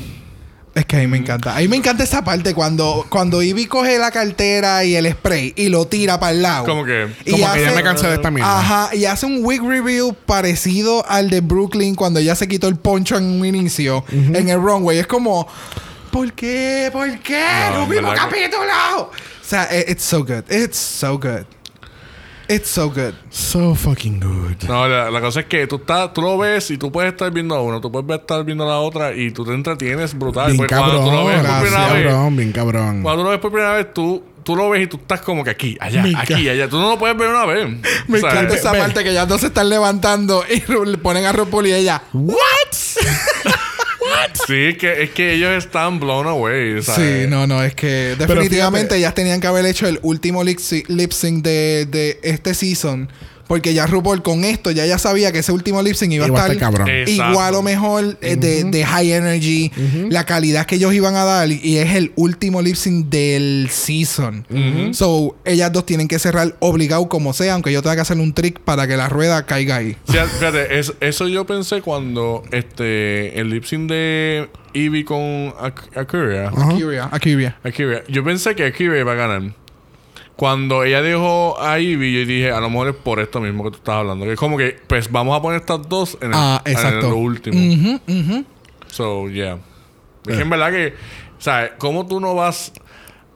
[0.77, 1.57] Es que a mí me encanta.
[1.57, 5.55] A mí me encanta esa parte cuando, cuando Ivy coge la cartera y el spray
[5.57, 6.67] y lo tira para el lado.
[6.67, 7.09] Como que.
[7.25, 8.59] Y como que ya me cansé de esta mierda.
[8.61, 12.77] Ajá, y hace un wig review parecido al de Brooklyn cuando ella se quitó el
[12.77, 14.99] poncho en un inicio en el runway.
[14.99, 15.49] Es como,
[16.11, 16.91] ¿por qué?
[16.93, 17.43] ¿Por qué?
[17.73, 19.01] No, ¡No, capítulo!
[19.01, 19.11] O
[19.49, 20.45] sea, i- it's so good.
[20.51, 21.47] It's so good.
[22.49, 23.15] It's so good.
[23.31, 24.69] so fucking good.
[24.69, 27.31] No, la, la cosa es que tú, estás, tú lo ves y tú puedes estar
[27.33, 30.47] viendo a uno, tú puedes estar viendo a la otra y tú te entretienes brutal.
[30.47, 33.03] Bien Porque cuando tú lo cabrón, ves por primera vez, cabrón, bien cabrón.
[33.03, 35.43] cuando tú lo ves por primera vez, tú, tú lo ves y tú estás como
[35.43, 36.69] que aquí, allá, Me aquí, allá.
[36.69, 37.69] Tú no lo puedes ver una vez.
[38.07, 41.33] Me sea, encanta esa parte que ya dos se están levantando y le ponen a
[41.33, 42.37] RuPaul y ella, ¿What?
[44.47, 46.83] Sí, es que, es que ellos están blown away.
[46.83, 47.23] ¿sabes?
[47.25, 50.59] Sí, no, no, es que definitivamente fíjate- ellas tenían que haber hecho el último lip
[50.59, 53.09] sync, lip sync de, de este season.
[53.47, 56.41] Porque ya RuPaul con esto ya ya sabía que ese último lip sync iba, Iba
[56.41, 56.73] a a estar
[57.31, 59.71] igual o mejor eh, de, de high energy,
[60.11, 61.49] la calidad que ellos iban a dar.
[61.51, 64.45] Y es el último lip sync del season.
[64.93, 68.33] So, ellas dos tienen que cerrar obligado como sea, aunque yo tenga que hacer un
[68.35, 69.97] trick para que la rueda caiga ahí.
[70.09, 75.97] Sí, fíjate, es- eso yo pensé cuando este el lip sync de Eevee con Ak-
[75.97, 76.49] Akira.
[76.49, 77.59] Akira, Akira.
[77.63, 78.03] Akira.
[78.09, 79.43] Yo pensé que Akira iba a ganar.
[80.37, 83.71] Cuando ella dejó a Ivy, yo dije, a lo mejor es por esto mismo que
[83.71, 84.27] tú estás hablando.
[84.27, 87.09] Que es como que, pues vamos a poner estas dos en el, Ah, en exacto.
[87.11, 88.01] lo último.
[88.89, 89.59] So, yeah.
[90.27, 90.95] Es que en verdad que,
[91.39, 91.73] ¿sabes?
[91.79, 92.73] ¿Cómo tú no vas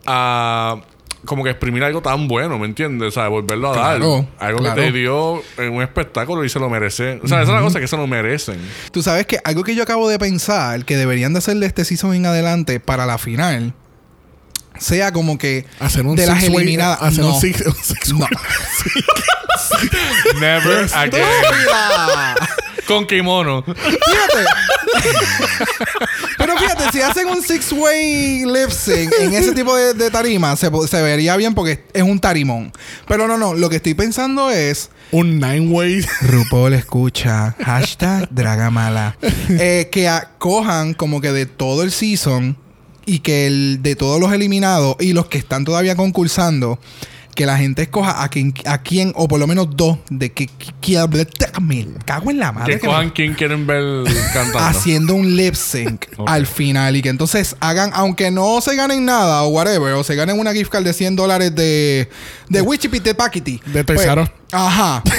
[0.05, 0.79] a
[1.25, 3.09] como que exprimir algo tan bueno, ¿me entiendes?
[3.09, 4.47] O sea, volverlo a Claro, dar.
[4.47, 4.75] Algo claro.
[4.75, 7.19] que te dio en un espectáculo y se lo merece.
[7.23, 8.57] O sea, esa es la cosa que se lo merecen.
[8.91, 12.15] Tú sabes que algo que yo acabo de pensar que deberían de hacerle este season
[12.15, 13.73] en adelante para la final
[14.81, 17.01] sea como que Hacer un de las eliminadas.
[17.01, 17.35] Hacer no.
[17.35, 18.27] un six, un six No.
[20.39, 21.25] Never again.
[22.87, 23.63] Con kimono.
[23.63, 24.45] Fíjate.
[26.37, 30.69] Pero fíjate, si hacen un six-way lip sync en ese tipo de, de tarima, se,
[31.01, 32.71] vería bien porque es un tarimón.
[33.07, 33.53] Pero no, no.
[33.53, 34.89] Lo que estoy pensando es.
[35.11, 36.05] un nine way.
[36.21, 37.55] RuPaul escucha.
[37.63, 39.17] Hashtag Dragamala.
[39.49, 42.57] Eh, que a- cojan como que de todo el season
[43.05, 46.79] y que el, de todos los eliminados y los que están todavía concursando,
[47.35, 50.49] que la gente escoja a quien, a quien o por lo menos dos, de que,
[50.81, 50.97] que,
[51.61, 52.73] me cago en la madre.
[52.73, 54.59] Que que me- quien quieren ver cantando.
[54.59, 59.43] haciendo un lip sync al final y que entonces hagan, aunque no se ganen nada
[59.43, 62.09] o whatever, o se ganen una gift card de 100 dólares de,
[62.49, 63.61] de Wichipite Packety.
[63.67, 64.29] De pues, R Us.
[64.51, 65.01] Ajá.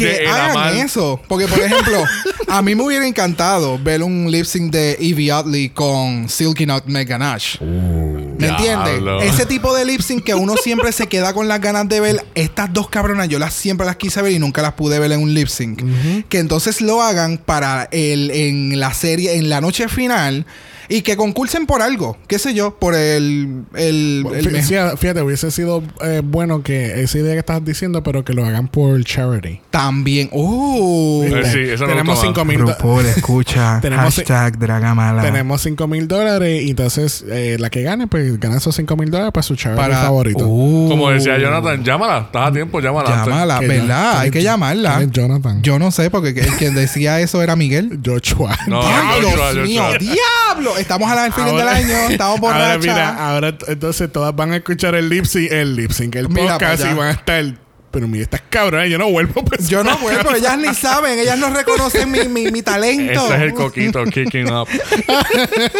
[0.00, 1.20] que hagan eso.
[1.28, 2.04] Porque, por ejemplo,
[2.48, 6.86] a mí me hubiera encantado ver un lip sync de Evie Oddly con Silky Not
[6.86, 7.60] Megan Nash.
[7.60, 9.00] ¿Me entiendes?
[9.22, 12.24] Ese tipo de lip sync que uno siempre se queda con las ganas de ver.
[12.34, 15.22] Estas dos cabronas, yo las siempre las quise ver y nunca las pude ver en
[15.22, 15.82] un lip sync.
[16.28, 20.46] Que entonces lo hagan para el, en la serie, en la noche final.
[20.92, 22.18] Y que concursen por algo.
[22.26, 22.76] ¿Qué sé yo?
[22.78, 23.62] Por el.
[23.74, 27.64] el, el Fí- mejor- sí, Fíjate, hubiese sido eh, bueno que esa idea que estás
[27.64, 29.60] diciendo, pero que lo hagan por charity.
[29.70, 30.28] También.
[30.32, 31.22] ¡Uh!
[31.24, 32.46] Eh, sí, eso me tenemos gusta 5 más.
[32.46, 33.78] mil RuPaul escucha.
[33.82, 35.22] Tenemos- hashtag Dragamala.
[35.22, 39.10] tenemos 5 mil dólares y entonces eh, la que gane, pues gana esos 5 mil
[39.10, 40.44] dólares para su charity para favorito.
[40.46, 42.18] Uh, Como decía Jonathan, llámala.
[42.22, 43.10] Estás a tiempo, llámala.
[43.10, 44.18] Llámala, Que ¿verdad?
[44.18, 45.04] Hay que ¿quién es- llamarla.
[45.04, 45.62] Jonathan?
[45.62, 48.00] Yo no sé, porque el que decía eso era Miguel.
[48.04, 48.58] Joshua.
[48.66, 49.82] No, ¡Ay, Joshua, Dios mío!
[49.84, 49.98] Joshua.
[49.98, 50.72] ¡Diablo!
[50.80, 52.80] Estamos al final del Ahora- año, estamos Ahora borrachas.
[52.82, 56.54] mira, ahora entonces todas van a escuchar el lip sync, el lip sync, el Mira
[56.58, 57.44] podcast y van a estar.
[57.92, 59.42] Pero mira, estas cabronas, yo no vuelvo.
[59.68, 63.26] Yo no vuelvo, ellas ni saben, ellas no reconocen mi, mi, mi talento.
[63.26, 64.68] Ese es el coquito kicking up.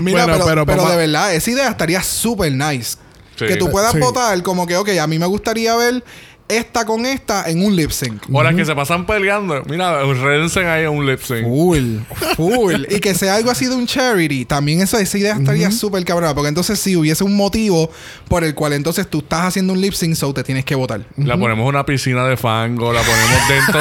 [0.00, 2.96] Mira, Bueno, pero, pero pero, de verdad, esa idea estaría súper nice.
[3.36, 3.46] Sí.
[3.46, 3.98] Que tú puedas Sí.
[4.00, 6.02] votar como que, ok, a mí me gustaría ver
[6.48, 8.22] esta con esta en un lip sync.
[8.32, 9.62] O las que se pasan peleando.
[9.68, 11.44] Mira, redensen ahí en un lip sync.
[11.44, 11.96] Full,
[12.36, 12.84] full.
[12.88, 14.44] y que sea algo así de un charity.
[14.44, 16.34] También eso, esa idea estaría súper cabrona.
[16.34, 17.90] Porque entonces si hubiese un motivo
[18.28, 21.00] por el cual entonces tú estás haciendo un lip sync, so te tienes que votar.
[21.16, 23.80] La ponemos en una piscina de fango, la ponemos dentro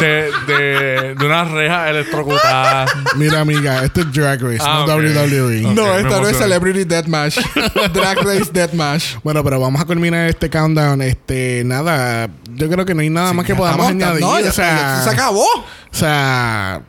[0.00, 2.86] de, de, de una reja electrocutada.
[3.16, 5.00] Mira, amiga, esto es Drag Race, Ah, no ok.
[5.02, 5.74] WWE.
[5.74, 6.36] No, esta no es.
[6.36, 7.38] Celebrity Deathmatch.
[7.92, 9.16] Drag Race Deathmatch.
[9.22, 11.00] Bueno, pero vamos a culminar este countdown.
[11.02, 14.20] Este, nada, yo creo que no hay nada más que podamos añadir.
[14.20, 15.44] No, ya o sea, se acabó.
[15.44, 16.82] o sea,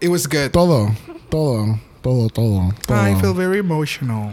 [0.00, 0.50] It was good.
[0.50, 0.94] todo,
[1.28, 1.78] todo.
[2.02, 2.72] todo, todo.
[2.86, 3.08] todo.
[3.08, 4.32] I feel very emotional.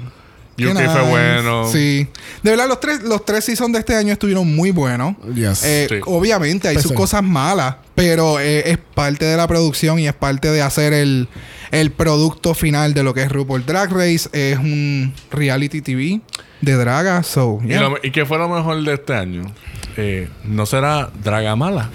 [0.60, 1.10] UK Qué fue nice.
[1.10, 1.70] bueno.
[1.72, 2.08] Sí.
[2.42, 5.16] De verdad, los tres, los tres seasons de este año estuvieron muy buenos.
[5.36, 5.64] Yes.
[5.64, 5.96] Eh, Sí.
[6.06, 10.50] Obviamente hay sus cosas malas, pero eh, es parte de la producción y es parte
[10.50, 11.28] de hacer el,
[11.70, 14.30] el producto final de lo que es RuPaul Drag Race.
[14.32, 16.22] Es un reality TV
[16.62, 17.82] de draga, so, ¿Y, yeah.
[17.82, 19.44] lo- ¿Y qué fue lo mejor de este año?
[19.98, 21.90] Eh, ¿No será Dragamala?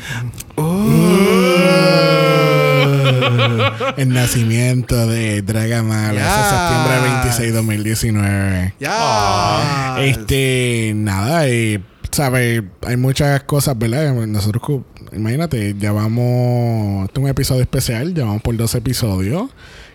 [3.96, 6.20] El nacimiento de Dragamala.
[6.20, 6.22] Yes.
[6.22, 8.74] Ese septiembre 26, 2019.
[8.80, 9.96] Ya.
[10.00, 14.12] Este, nada, eh, sabe, hay muchas cosas, ¿verdad?
[14.26, 14.80] Nosotros,
[15.12, 19.50] imagínate, ya vamos, este es un episodio especial, ya vamos por dos episodios,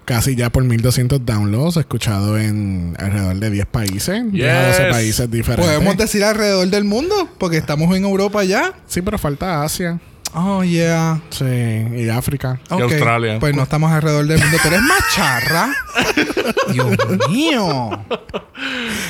[0.08, 4.91] casi ya por 1200 downloads, escuchado en alrededor de 10 países, 10 a 12 Yes.
[4.93, 5.66] países diferentes.
[5.74, 8.74] Podemos decir alrededor del mundo, porque estamos en Europa ya.
[8.88, 9.99] Sí, pero falta Asia,
[10.34, 11.20] Oh, yeah.
[11.30, 12.60] sí, y África.
[12.70, 12.82] Ok.
[12.82, 13.40] Australia.
[13.40, 14.58] Pues no estamos alrededor del mundo.
[14.62, 15.74] Tú eres macharra.
[16.74, 16.88] Dios
[17.30, 17.90] mío.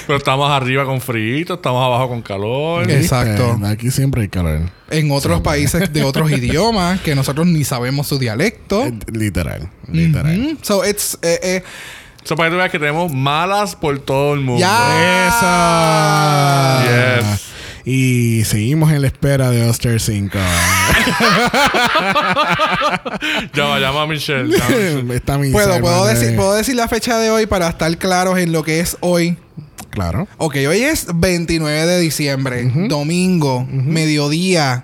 [0.06, 2.90] Pero estamos arriba con frío, estamos abajo con calor.
[2.90, 3.60] Exacto.
[3.66, 4.70] Aquí siempre hay calor.
[4.90, 8.86] En otros países de otros idiomas que nosotros ni sabemos su dialecto.
[8.86, 10.58] Eh, Literal, literal.
[10.62, 11.64] So it's eh, eh,
[12.24, 14.62] Eso para que tú veas que tenemos malas por todo el mundo.
[14.62, 14.80] ya.
[17.20, 17.47] Yes.
[17.90, 20.38] Y seguimos en la espera de Oster 5.
[23.54, 24.52] Llama, llama a Michelle.
[24.52, 25.16] llama a Michelle.
[25.16, 28.64] Está Puedo, puedo decir, puedo decir la fecha de hoy para estar claros en lo
[28.64, 29.38] que es hoy.
[29.90, 30.28] Claro.
[30.36, 34.84] Ok, hoy es 29 de diciembre, domingo, mediodía.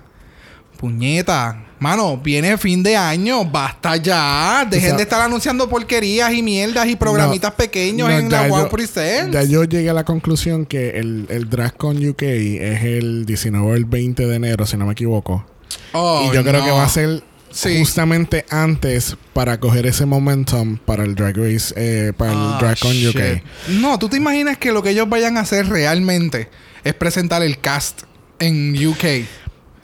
[0.78, 1.62] Puñeta.
[1.84, 4.66] Mano, viene fin de año, basta ya.
[4.70, 8.70] Dejen de estar anunciando porquerías y mierdas y programitas No, pequeños no, en la One
[8.70, 9.30] Presents.
[9.34, 13.74] Ya yo llegué a la conclusión que el, el DragCon UK es el 19 o
[13.74, 15.44] el 20 de enero, si no me equivoco.
[15.92, 17.78] Oh, y yo creo que va a ser Sí.
[17.78, 22.74] justamente antes para coger ese momentum para el Drag Race, eh, para el Ah.
[23.10, 23.42] UK.
[23.78, 26.48] No, tú te imaginas que lo que ellos vayan a hacer realmente
[26.82, 28.04] es presentar el cast
[28.38, 29.26] en UK.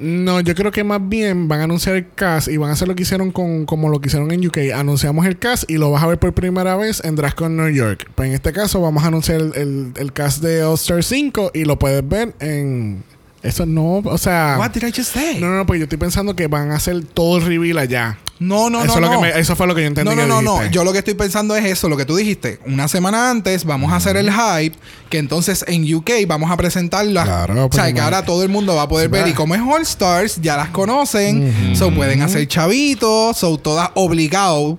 [0.01, 2.89] No, yo creo que más bien van a anunciar el cast y van a hacer
[2.89, 4.59] lo que hicieron con como lo que hicieron en UK.
[4.75, 8.11] Anunciamos el cast y lo vas a ver por primera vez en DragCon New York.
[8.15, 11.51] Pues en este caso vamos a anunciar el, el- el cast de All Star 5
[11.55, 13.03] y lo puedes ver en...
[13.43, 14.57] Eso no, o sea...
[14.59, 15.38] What did I just say?
[15.41, 18.18] No, no, no, pues yo estoy pensando que van a hacer todo el reveal allá.
[18.38, 18.95] No, no, eso, no.
[18.95, 19.20] es lo no.
[19.22, 20.66] que me- eso fue lo que yo entendí No, no, que no.
[20.70, 22.59] Yo lo que estoy pensando es eso, lo que tú dijiste.
[22.66, 24.76] Una semana antes vamos a hacer el hype,
[25.09, 27.24] que entonces en UK vamos a presentarla.
[27.24, 29.24] Claro, o sea, pues, que ahora todo el mundo va a poder Sí, ver.
[29.24, 29.28] va.
[29.28, 31.74] Y como es All Stars, ya las conocen.
[31.76, 33.36] So pueden hacer chavitos.
[33.38, 34.76] So todas obligados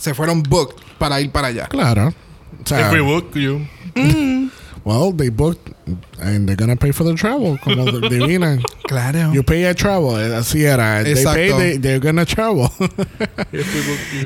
[0.00, 1.66] se fueron booked para ir para allá.
[1.68, 2.12] Claro.
[2.64, 3.60] O sea, If we book you.
[4.84, 5.70] Well, they booked
[6.22, 7.58] and they're gonna pay for the travel.
[7.62, 8.58] Como divina.
[8.88, 9.32] Claro.
[9.32, 10.18] You pay a travel.
[10.20, 11.00] eh, Así era.
[11.02, 11.34] Exacto.
[11.34, 12.70] They pay, they, they're gonna travel.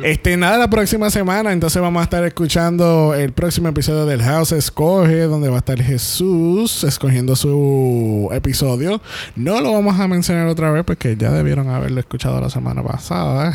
[0.05, 4.53] Este, nada, la próxima semana, entonces vamos a estar escuchando el próximo episodio del House
[4.53, 9.01] Escoge, donde va a estar Jesús escogiendo su episodio.
[9.37, 13.53] No lo vamos a mencionar otra vez porque ya debieron haberlo escuchado la semana pasada.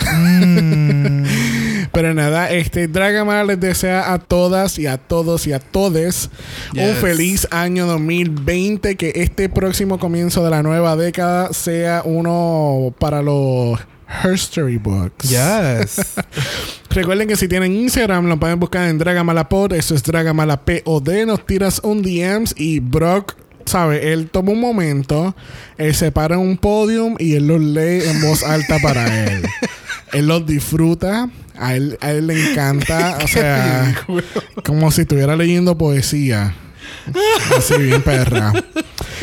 [1.91, 6.29] Pero nada, este Dragamar les desea a todas y a todos y a todes
[6.73, 6.97] un Yes.
[6.97, 8.95] feliz año 2020.
[8.95, 13.79] Que este próximo comienzo de la nueva década sea uno para los
[14.23, 15.29] Herstory Books.
[15.29, 16.15] Yes.
[16.89, 19.73] Recuerden que si tienen Instagram lo pueden buscar en Dragamalapod.
[19.73, 21.07] Eso es Dragamalapod.
[21.25, 23.35] Nos tiras un DMs y Brock,
[23.65, 24.11] ¿sabe?
[24.11, 25.35] Él toma un momento,
[25.77, 29.43] él se para en un podium y él los lee en voz alta para él.
[30.13, 31.29] él los disfruta.
[31.59, 33.17] A él, a él le encanta.
[33.23, 33.95] O sea,
[34.63, 36.55] como si estuviera leyendo poesía.
[37.57, 38.53] Así bien perra.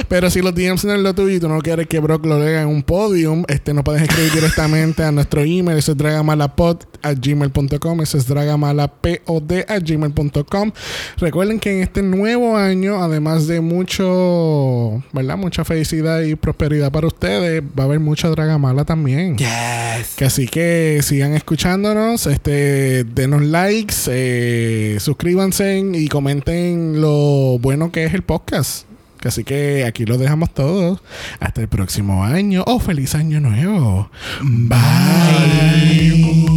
[0.09, 2.39] Pero si los DMs no es lo tuyo y tú no quieres que Brock lo
[2.39, 5.79] lea en un podium, este, nos puedes escribir directamente a nuestro email.
[5.79, 8.01] Eso es dragamalapod a gmail.com.
[8.01, 10.73] Eso es dragamalapod a gmail.com.
[11.19, 15.37] Recuerden que en este nuevo año, además de mucho, ¿verdad?
[15.37, 19.37] Mucha felicidad y prosperidad para ustedes, va a haber mucha dragamala también.
[19.37, 20.15] yes.
[20.17, 28.05] Que así que sigan escuchándonos, este, denos likes, eh, suscríbanse y comenten lo bueno que
[28.05, 28.86] es el podcast.
[29.27, 31.01] Así que aquí lo dejamos todos.
[31.41, 32.65] Hasta el próximo año.
[32.67, 34.11] ¡Oh, feliz año nuevo!
[34.43, 36.56] Bye.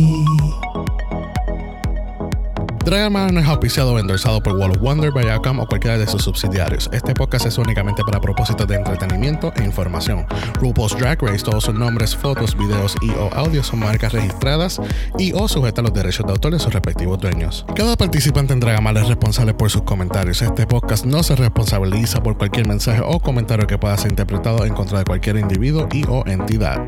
[2.85, 6.23] Dragamala no es auspiciado o endorsado por Wall of Wonder, Viacom o cualquiera de sus
[6.23, 6.89] subsidiarios.
[6.93, 10.25] Este podcast es únicamente para propósitos de entretenimiento e información.
[10.61, 14.81] RuPaul's Drag Race, todos sus nombres, fotos, videos y o audios son marcas registradas
[15.17, 17.65] y o sujetas a los derechos de autor de sus respectivos dueños.
[17.75, 20.41] Cada participante en Dragamala es responsable por sus comentarios.
[20.41, 24.73] Este podcast no se responsabiliza por cualquier mensaje o comentario que pueda ser interpretado en
[24.73, 26.79] contra de cualquier individuo y o entidad.